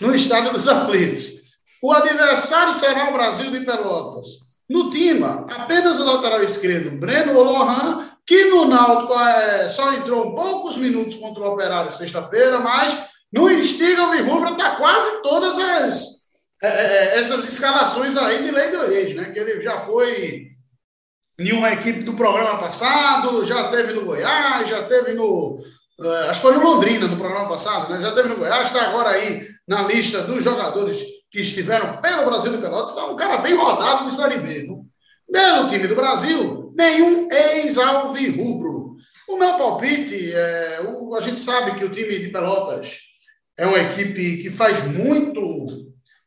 No 0.00 0.14
Estádio 0.14 0.52
dos 0.52 0.68
Aflitos. 0.68 1.56
O 1.82 1.92
adversário 1.92 2.72
será 2.72 3.10
o 3.10 3.12
Brasil 3.12 3.50
de 3.50 3.64
Pelotas. 3.64 4.26
No 4.70 4.90
Tima, 4.90 5.44
apenas 5.50 5.98
o 5.98 6.04
lateral 6.04 6.44
esquerdo, 6.44 7.00
Breno 7.00 7.42
Lohan, 7.42 8.10
que 8.24 8.44
no 8.44 8.68
Náutico 8.68 9.18
é, 9.18 9.68
só 9.68 9.92
entrou 9.92 10.36
poucos 10.36 10.76
minutos 10.76 11.16
contra 11.16 11.42
o 11.42 11.52
Operário 11.52 11.90
sexta-feira, 11.90 12.60
mas 12.60 12.96
no 13.32 13.50
Estiga 13.50 14.06
o 14.06 14.14
está 14.14 14.76
quase 14.76 15.20
todas 15.20 15.58
as 15.58 16.23
é, 16.64 16.96
é, 17.16 17.18
essas 17.18 17.46
escalações 17.46 18.16
aí 18.16 18.42
de 18.42 18.50
lei 18.50 18.70
do 18.70 18.84
ex, 18.84 19.14
né? 19.14 19.30
Que 19.30 19.38
ele 19.38 19.60
já 19.60 19.80
foi 19.80 20.48
em 21.38 21.52
uma 21.52 21.72
equipe 21.72 22.00
do 22.00 22.14
programa 22.14 22.58
passado, 22.58 23.44
já 23.44 23.68
teve 23.68 23.92
no 23.92 24.04
Goiás, 24.04 24.68
já 24.68 24.84
teve 24.84 25.12
no. 25.14 25.58
Uh, 25.98 26.28
acho 26.28 26.40
que 26.40 26.46
foi 26.46 26.56
no 26.56 26.64
Londrina 26.64 27.06
no 27.06 27.16
programa 27.16 27.48
passado, 27.48 27.92
né? 27.92 28.00
Já 28.00 28.12
teve 28.12 28.28
no 28.28 28.36
Goiás, 28.36 28.68
está 28.68 28.82
agora 28.82 29.10
aí 29.10 29.46
na 29.66 29.82
lista 29.82 30.22
dos 30.22 30.42
jogadores 30.42 31.02
que 31.30 31.40
estiveram 31.40 32.00
pelo 32.00 32.24
Brasil 32.24 32.52
de 32.52 32.58
Pelotas. 32.58 32.90
Está 32.90 33.06
um 33.06 33.16
cara 33.16 33.38
bem 33.38 33.54
rodado 33.54 34.04
de 34.04 34.14
Série 34.14 34.38
B. 34.38 34.66
Pelo 35.30 35.68
time 35.68 35.88
do 35.88 35.96
Brasil, 35.96 36.72
nenhum 36.76 37.28
ex-alvirrubro. 37.30 38.94
O 39.28 39.36
meu 39.36 39.54
palpite, 39.54 40.32
é, 40.32 40.80
o, 40.86 41.14
a 41.14 41.20
gente 41.20 41.40
sabe 41.40 41.76
que 41.76 41.84
o 41.84 41.90
time 41.90 42.18
de 42.18 42.28
Pelotas 42.28 42.98
é 43.56 43.66
uma 43.66 43.78
equipe 43.78 44.38
que 44.38 44.50
faz 44.50 44.82
muito 44.86 45.83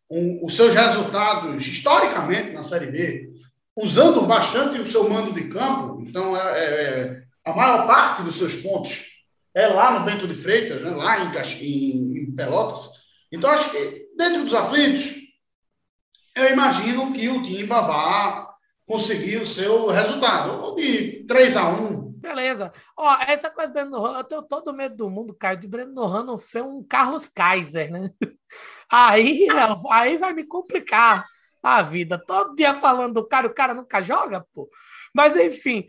um, 0.10 0.46
os 0.46 0.56
seus 0.56 0.74
resultados 0.74 1.67
historicamente 1.67 2.52
na 2.52 2.63
Série 2.63 2.88
B, 2.88 3.30
usando 3.76 4.22
bastante 4.22 4.80
o 4.80 4.88
seu 4.88 5.10
mando 5.10 5.34
de 5.34 5.50
campo. 5.50 6.02
Então, 6.02 6.36
é, 6.36 6.65
é, 6.65 7.24
a 7.46 7.56
maior 7.56 7.86
parte 7.86 8.24
dos 8.24 8.36
seus 8.36 8.56
pontos 8.56 9.06
é 9.54 9.67
lá 9.67 10.00
no 10.00 10.06
Bento 10.06 10.28
de 10.28 10.36
Freitas, 10.36 10.82
né, 10.82 10.89
lá 10.91 11.20
em, 11.20 11.32
em, 11.62 12.17
em 12.24 12.36
Pelotas. 12.36 12.89
Então, 13.32 13.50
acho 13.50 13.72
que 13.72 14.08
dentro 14.17 14.43
dos 14.43 14.54
aflitos, 14.54 15.15
eu 16.36 16.54
imagino 16.54 17.13
que 17.13 17.28
o 17.28 17.43
Timba 17.43 17.82
vá 17.82 18.48
conseguir 18.86 19.38
o 19.38 19.46
seu 19.46 19.88
resultado, 19.88 20.63
ou 20.63 20.76
de 20.76 21.26
3 21.26 21.58
a 21.58 21.70
1 21.70 21.97
Beleza. 22.28 22.74
Ó, 22.98 23.18
essa 23.26 23.50
coisa 23.50 23.70
do 23.70 23.74
Breno 23.74 23.92
Nohan, 23.92 24.18
eu 24.18 24.24
tenho 24.26 24.44
todo 24.44 24.74
medo 24.74 24.98
do 24.98 25.10
mundo, 25.10 25.34
Caio, 25.34 25.58
de 25.58 25.68
Breno 25.68 25.94
Nohan 25.94 26.26
não 26.26 26.38
ser 26.38 26.62
um 26.62 26.84
Carlos 26.84 27.30
Kaiser, 27.30 27.90
né? 27.90 28.12
Aí, 28.92 29.48
aí 29.92 30.18
vai 30.18 30.32
me 30.32 30.46
complicar 30.46 31.26
a 31.62 31.82
vida. 31.82 32.18
Todo 32.18 32.56
dia 32.56 32.74
falando 32.74 33.16
do 33.16 33.28
cara, 33.28 33.48
o 33.48 33.54
cara 33.54 33.74
nunca 33.74 34.02
joga, 34.02 34.46
pô. 34.54 34.70
Mas 35.13 35.36
enfim, 35.36 35.86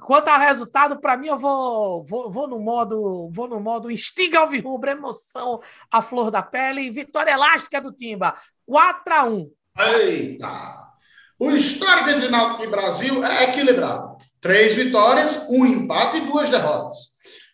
quanto 0.00 0.28
ao 0.28 0.40
resultado, 0.40 1.00
para 1.00 1.16
mim 1.16 1.28
eu 1.28 1.38
vou, 1.38 2.04
vou, 2.04 2.32
vou 2.32 2.48
no 2.48 2.58
modo, 2.58 3.30
vou 3.32 3.46
no 3.46 3.60
modo 3.60 3.90
instiga 3.90 4.40
ao 4.40 4.48
virrubro, 4.48 4.90
emoção 4.90 5.60
à 5.90 6.02
flor 6.02 6.30
da 6.32 6.42
pele, 6.42 6.90
vitória 6.90 7.30
elástica 7.30 7.80
do 7.80 7.92
Timba, 7.92 8.34
4 8.66 9.14
a 9.14 9.24
1. 9.24 9.50
Eita! 9.78 10.84
O 11.38 11.50
histórico 11.50 12.10
entre 12.10 12.28
Náutico 12.28 12.64
e 12.64 12.70
Brasil 12.70 13.24
é 13.24 13.44
equilibrado. 13.44 14.13
Três 14.44 14.74
vitórias, 14.74 15.46
um 15.48 15.64
empate 15.64 16.18
e 16.18 16.20
duas 16.20 16.50
derrotas. 16.50 16.98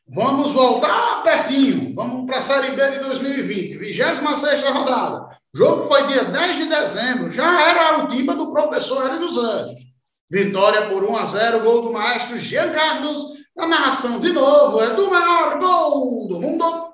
Vamos 0.08 0.50
voltar 0.50 1.22
pertinho. 1.22 1.94
Vamos 1.94 2.26
para 2.26 2.38
a 2.38 2.42
Série 2.42 2.72
B 2.72 2.90
de 2.90 2.98
2020, 2.98 3.78
26 3.78 4.64
rodada. 4.64 5.28
O 5.54 5.56
jogo 5.56 5.84
foi 5.84 6.04
dia 6.08 6.24
10 6.24 6.56
de 6.56 6.64
dezembro. 6.66 7.30
Já 7.30 7.70
era 7.70 7.98
o 7.98 8.08
time 8.08 8.34
do 8.34 8.50
professor 8.50 9.06
Hélio 9.06 9.20
dos 9.20 9.38
Anjos. 9.38 9.82
Vitória 10.28 10.88
por 10.88 11.04
1 11.04 11.16
a 11.16 11.24
0, 11.26 11.60
gol 11.60 11.82
do 11.82 11.92
maestro 11.92 12.36
Jean 12.40 12.72
Carlos. 12.72 13.20
Na 13.56 13.68
narração, 13.68 14.18
de 14.18 14.32
novo, 14.32 14.82
é 14.82 14.92
do 14.92 15.08
maior 15.08 15.60
gol 15.60 16.26
do 16.26 16.40
mundo. 16.40 16.90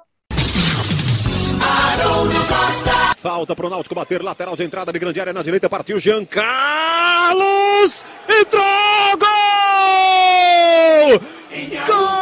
Falta 3.17 3.57
para 3.57 3.67
o 3.67 3.71
Náutico 3.71 3.95
bater, 3.95 4.23
lateral 4.23 4.57
de 4.57 4.63
entrada 4.63 4.93
de 4.93 4.99
grande 4.99 5.19
área 5.19 5.33
na 5.33 5.43
direita, 5.43 5.71
partiu 5.71 5.99
Jean 5.99 6.27
Carlos, 6.27 8.05
entrou, 8.29 8.63
gol! 9.19 9.56
Gol! 11.87 12.17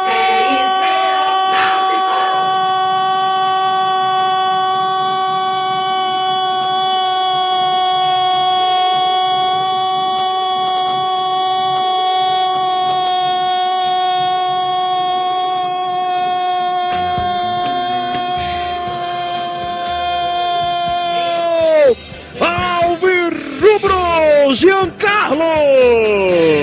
Carlos! 24.99 26.54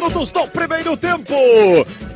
Minutos 0.00 0.30
do 0.30 0.46
primeiro 0.48 0.96
tempo. 0.96 1.34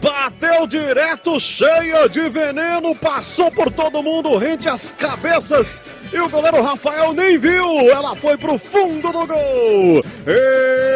Bateu 0.01 0.67
direto, 0.67 1.39
cheia 1.39 2.09
de 2.09 2.31
veneno, 2.31 2.95
passou 2.97 3.51
por 3.51 3.71
todo 3.71 4.03
mundo, 4.03 4.39
rente 4.39 4.69
as 4.71 4.93
cabeças. 4.93 5.83
E 6.11 6.19
o 6.19 6.29
goleiro 6.31 6.63
Rafael 6.63 7.13
nem 7.13 7.37
viu, 7.39 7.91
ela 7.91 8.17
foi 8.17 8.39
pro 8.39 8.57
fundo 8.57 9.13
do 9.13 9.27
gol. 9.27 10.03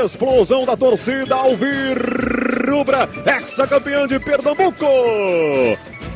Explosão 0.02 0.64
da 0.64 0.76
torcida 0.76 1.36
Alvirrubra, 1.36 3.08
ex-campeã 3.26 4.06
de 4.06 4.18
Pernambuco. 4.18 4.86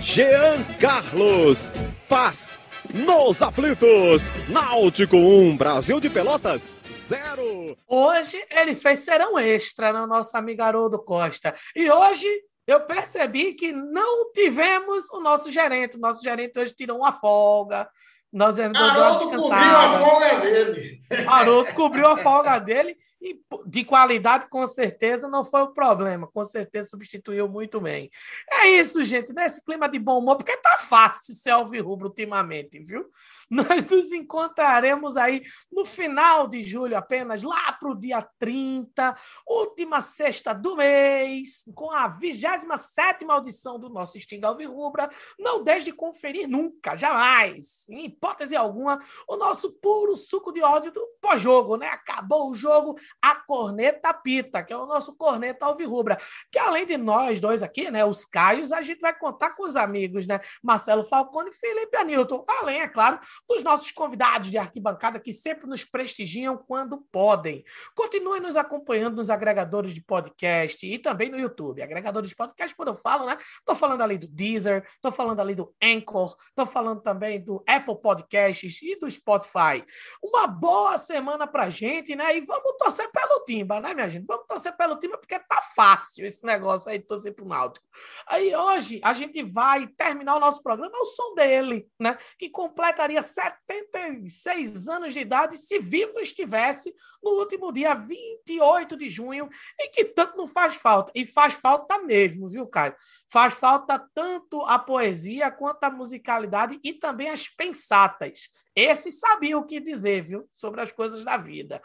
Jean 0.00 0.64
Carlos 0.80 1.72
faz 2.08 2.58
nos 2.94 3.42
aflitos. 3.42 4.32
Náutico 4.48 5.16
1, 5.16 5.56
Brasil 5.56 6.00
de 6.00 6.08
Pelotas 6.08 6.76
0. 7.02 7.76
Hoje 7.86 8.44
ele 8.50 8.74
fez 8.74 9.00
serão 9.00 9.38
extra 9.38 9.92
no 9.92 10.06
nosso 10.06 10.36
amigo 10.36 10.62
Haroldo 10.62 10.98
Costa. 11.02 11.54
E 11.74 11.90
hoje 11.90 12.28
eu 12.66 12.80
percebi 12.80 13.54
que 13.54 13.72
não 13.72 14.32
tivemos 14.32 15.10
o 15.10 15.20
nosso 15.20 15.50
gerente. 15.50 15.96
O 15.96 16.00
nosso 16.00 16.22
gerente 16.22 16.58
hoje 16.58 16.74
tirou 16.74 16.98
uma 16.98 17.12
folga. 17.12 17.88
Nós 18.32 18.58
Haroldo 18.58 19.30
cobriu 19.30 19.76
a 19.76 19.98
folga 19.98 20.40
dele. 20.40 21.00
Haroldo 21.26 21.74
cobriu 21.74 22.06
a 22.06 22.16
folga 22.16 22.58
dele 22.58 22.96
e 23.20 23.40
de 23.66 23.84
qualidade, 23.84 24.48
com 24.48 24.66
certeza, 24.66 25.28
não 25.28 25.44
foi 25.44 25.62
o 25.62 25.72
problema. 25.72 26.26
Com 26.26 26.44
certeza 26.44 26.88
substituiu 26.88 27.48
muito 27.48 27.80
bem. 27.80 28.10
É 28.50 28.68
isso, 28.68 29.04
gente. 29.04 29.32
Nesse 29.32 29.62
clima 29.62 29.88
de 29.88 29.98
bom 29.98 30.18
humor, 30.18 30.36
porque 30.36 30.56
tá 30.56 30.78
fácil 30.78 31.34
ser 31.34 31.50
alvirrubro 31.50 32.08
ultimamente, 32.08 32.80
viu? 32.80 33.06
Nós 33.52 33.84
nos 33.84 34.12
encontraremos 34.12 35.14
aí 35.14 35.42
no 35.70 35.84
final 35.84 36.48
de 36.48 36.62
julho 36.62 36.96
apenas, 36.96 37.42
lá 37.42 37.70
para 37.74 37.90
o 37.90 37.94
dia 37.94 38.26
30, 38.38 39.14
última 39.46 40.00
sexta 40.00 40.54
do 40.54 40.74
mês, 40.74 41.62
com 41.74 41.90
a 41.90 42.08
27 42.08 43.26
audição 43.28 43.78
do 43.78 43.90
nosso 43.90 44.18
Sting 44.18 44.40
Alvirrubra. 44.42 45.10
Não 45.38 45.62
deixe 45.62 45.84
de 45.84 45.92
conferir 45.92 46.48
nunca, 46.48 46.96
jamais, 46.96 47.86
em 47.90 48.06
hipótese 48.06 48.56
alguma, 48.56 48.98
o 49.28 49.36
nosso 49.36 49.70
puro 49.70 50.16
suco 50.16 50.50
de 50.50 50.62
ódio 50.62 50.90
do 50.90 51.06
pós-jogo, 51.20 51.76
né? 51.76 51.88
Acabou 51.88 52.50
o 52.50 52.54
jogo, 52.54 52.98
a 53.20 53.36
Corneta 53.36 54.14
Pita, 54.14 54.62
que 54.62 54.72
é 54.72 54.76
o 54.78 54.86
nosso 54.86 55.14
Corneta 55.14 55.66
Alvirrubra. 55.66 56.16
Que 56.50 56.58
além 56.58 56.86
de 56.86 56.96
nós 56.96 57.38
dois 57.38 57.62
aqui, 57.62 57.90
né, 57.90 58.02
os 58.02 58.24
Caios, 58.24 58.72
a 58.72 58.80
gente 58.80 59.00
vai 59.00 59.14
contar 59.14 59.50
com 59.50 59.64
os 59.64 59.76
amigos, 59.76 60.26
né, 60.26 60.40
Marcelo 60.62 61.04
Falcone 61.04 61.50
e 61.50 61.54
Felipe 61.54 61.98
Anilton. 61.98 62.42
Além, 62.48 62.80
é 62.80 62.88
claro, 62.88 63.20
dos 63.48 63.62
nossos 63.62 63.90
convidados 63.92 64.50
de 64.50 64.58
arquibancada 64.58 65.20
que 65.20 65.32
sempre 65.32 65.66
nos 65.66 65.84
prestigiam 65.84 66.56
quando 66.56 66.98
podem. 67.10 67.64
Continue 67.94 68.40
nos 68.40 68.56
acompanhando 68.56 69.16
nos 69.16 69.30
agregadores 69.30 69.94
de 69.94 70.00
podcast 70.00 70.86
e 70.86 70.98
também 70.98 71.30
no 71.30 71.38
YouTube. 71.38 71.82
Agregadores 71.82 72.30
de 72.30 72.36
podcast, 72.36 72.74
quando 72.74 72.88
eu 72.88 72.96
falo, 72.96 73.26
né, 73.26 73.36
tô 73.64 73.74
falando 73.74 74.02
ali 74.02 74.18
do 74.18 74.26
Deezer, 74.26 74.86
tô 75.00 75.12
falando 75.12 75.40
ali 75.40 75.54
do 75.54 75.74
Anchor, 75.82 76.36
tô 76.54 76.64
falando 76.66 77.00
também 77.00 77.42
do 77.42 77.62
Apple 77.66 78.00
Podcasts 78.00 78.80
e 78.82 78.98
do 78.98 79.10
Spotify. 79.10 79.84
Uma 80.22 80.46
boa 80.46 80.98
semana 80.98 81.46
pra 81.46 81.70
gente, 81.70 82.14
né? 82.14 82.36
E 82.36 82.40
vamos 82.40 82.76
torcer 82.78 83.10
pelo 83.10 83.44
Timba, 83.44 83.80
né, 83.80 83.94
minha 83.94 84.08
gente? 84.08 84.26
Vamos 84.26 84.46
torcer 84.46 84.76
pelo 84.76 84.98
Timba 84.98 85.18
porque 85.18 85.38
tá 85.38 85.60
fácil 85.74 86.26
esse 86.26 86.44
negócio 86.44 86.90
aí 86.90 86.98
de 86.98 87.06
torcer 87.06 87.34
pro 87.34 87.46
Náutico. 87.46 87.84
Aí 88.26 88.54
hoje 88.54 89.00
a 89.02 89.12
gente 89.12 89.42
vai 89.42 89.86
terminar 89.86 90.36
o 90.36 90.40
nosso 90.40 90.62
programa 90.62 90.96
ao 90.96 91.04
som 91.04 91.34
dele, 91.34 91.88
né? 91.98 92.16
Que 92.38 92.48
completaria 92.48 93.22
76 93.34 94.88
anos 94.88 95.12
de 95.12 95.20
idade 95.20 95.56
se 95.56 95.78
vivo 95.78 96.18
estivesse 96.20 96.94
no 97.22 97.32
último 97.32 97.72
dia 97.72 97.94
28 97.94 98.96
de 98.96 99.08
junho 99.08 99.48
e 99.78 99.88
que 99.88 100.04
tanto 100.04 100.36
não 100.36 100.46
faz 100.46 100.74
falta. 100.74 101.12
E 101.14 101.24
faz 101.24 101.54
falta 101.54 101.98
mesmo, 101.98 102.48
viu, 102.48 102.66
Caio? 102.66 102.94
Faz 103.30 103.54
falta 103.54 103.98
tanto 104.14 104.62
a 104.62 104.78
poesia 104.78 105.50
quanto 105.50 105.84
a 105.84 105.90
musicalidade 105.90 106.78
e 106.82 106.92
também 106.92 107.30
as 107.30 107.48
pensatas. 107.48 108.50
Esse 108.74 109.10
sabia 109.10 109.58
o 109.58 109.64
que 109.66 109.80
dizer, 109.80 110.22
viu? 110.22 110.48
Sobre 110.52 110.80
as 110.80 110.90
coisas 110.90 111.24
da 111.24 111.36
vida. 111.36 111.82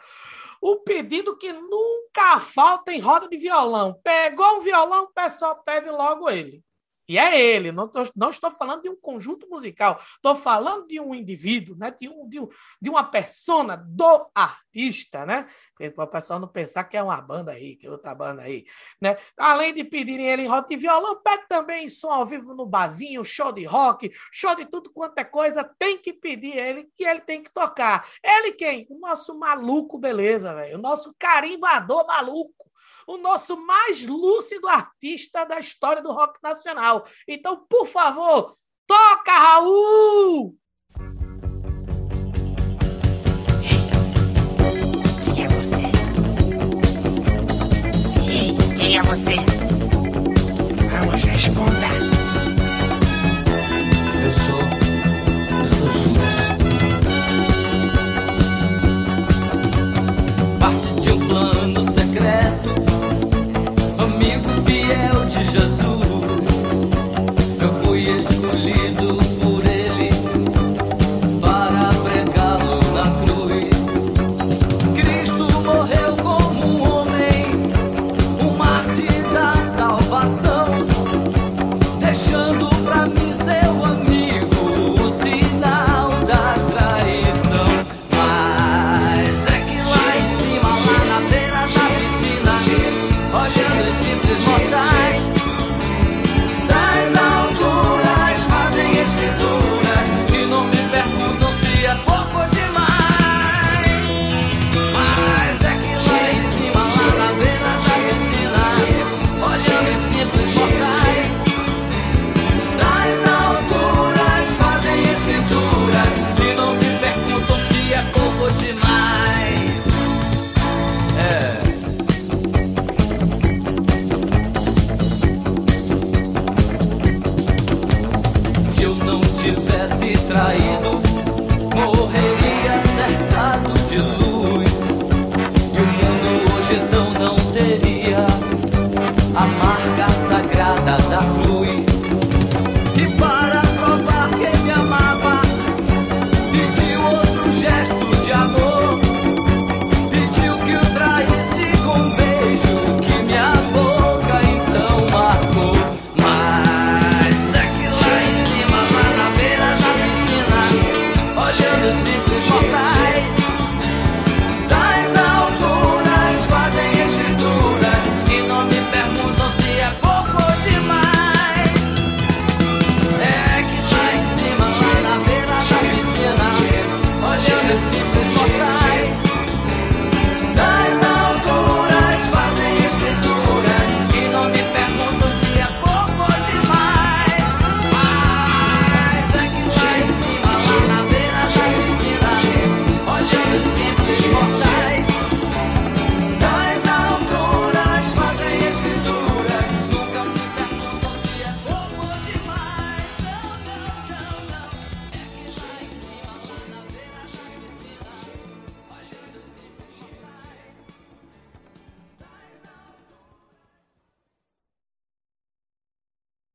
O 0.60 0.76
pedido 0.76 1.36
que 1.36 1.52
nunca 1.52 2.40
falta 2.40 2.92
em 2.92 3.00
roda 3.00 3.28
de 3.28 3.36
violão. 3.36 4.00
Pegou 4.02 4.58
um 4.58 4.60
violão, 4.60 5.04
o 5.04 5.12
pessoal 5.12 5.62
pede 5.62 5.90
logo 5.90 6.30
ele. 6.30 6.64
E 7.08 7.18
é 7.18 7.40
ele, 7.40 7.72
não, 7.72 7.88
tô, 7.88 8.02
não 8.14 8.28
estou 8.28 8.50
falando 8.50 8.82
de 8.82 8.90
um 8.90 8.96
conjunto 8.96 9.48
musical, 9.48 9.98
estou 10.16 10.36
falando 10.36 10.86
de 10.86 11.00
um 11.00 11.14
indivíduo, 11.14 11.74
né? 11.74 11.90
de, 11.98 12.06
um, 12.06 12.28
de, 12.28 12.38
um, 12.38 12.48
de 12.80 12.90
uma 12.90 13.02
persona 13.02 13.76
do 13.76 14.28
artista, 14.34 15.24
né? 15.24 15.48
Para 15.94 16.04
o 16.04 16.08
pessoal 16.08 16.38
não 16.38 16.48
pensar 16.48 16.84
que 16.84 16.96
é 16.96 17.02
uma 17.02 17.20
banda 17.20 17.52
aí, 17.52 17.76
que 17.76 17.86
é 17.86 17.90
outra 17.90 18.14
banda 18.14 18.42
aí. 18.42 18.66
Né? 19.00 19.16
Além 19.38 19.72
de 19.72 19.84
pedirem 19.84 20.26
ele 20.26 20.42
em 20.42 20.48
rock 20.48 20.68
de 20.68 20.76
violão, 20.76 21.22
pede 21.22 21.46
também 21.48 21.88
som 21.88 22.10
ao 22.10 22.26
vivo 22.26 22.54
no 22.54 22.66
barzinho, 22.66 23.24
show 23.24 23.52
de 23.52 23.64
rock, 23.64 24.12
show 24.30 24.54
de 24.54 24.66
tudo 24.66 24.90
quanto 24.90 25.18
é 25.18 25.24
coisa, 25.24 25.64
tem 25.78 25.96
que 25.96 26.12
pedir 26.12 26.56
ele 26.56 26.90
que 26.94 27.04
ele 27.04 27.20
tem 27.20 27.42
que 27.42 27.50
tocar. 27.50 28.06
Ele 28.22 28.52
quem? 28.52 28.86
O 28.90 28.98
nosso 28.98 29.38
maluco, 29.38 29.96
beleza, 29.96 30.54
velho. 30.54 30.78
O 30.78 30.82
nosso 30.82 31.14
carimbador 31.18 32.06
maluco 32.06 32.57
o 33.08 33.16
nosso 33.16 33.56
mais 33.56 34.06
lúcido 34.06 34.68
artista 34.68 35.44
da 35.44 35.58
história 35.58 36.02
do 36.02 36.12
rock 36.12 36.38
nacional. 36.42 37.06
Então, 37.26 37.64
por 37.66 37.86
favor, 37.86 38.54
toca, 38.86 39.32
Raul! 39.32 40.54
Quem 45.24 45.44
é 45.44 45.48
você? 45.48 45.76
Quem 48.76 48.98
é 48.98 49.02
você? 49.02 49.57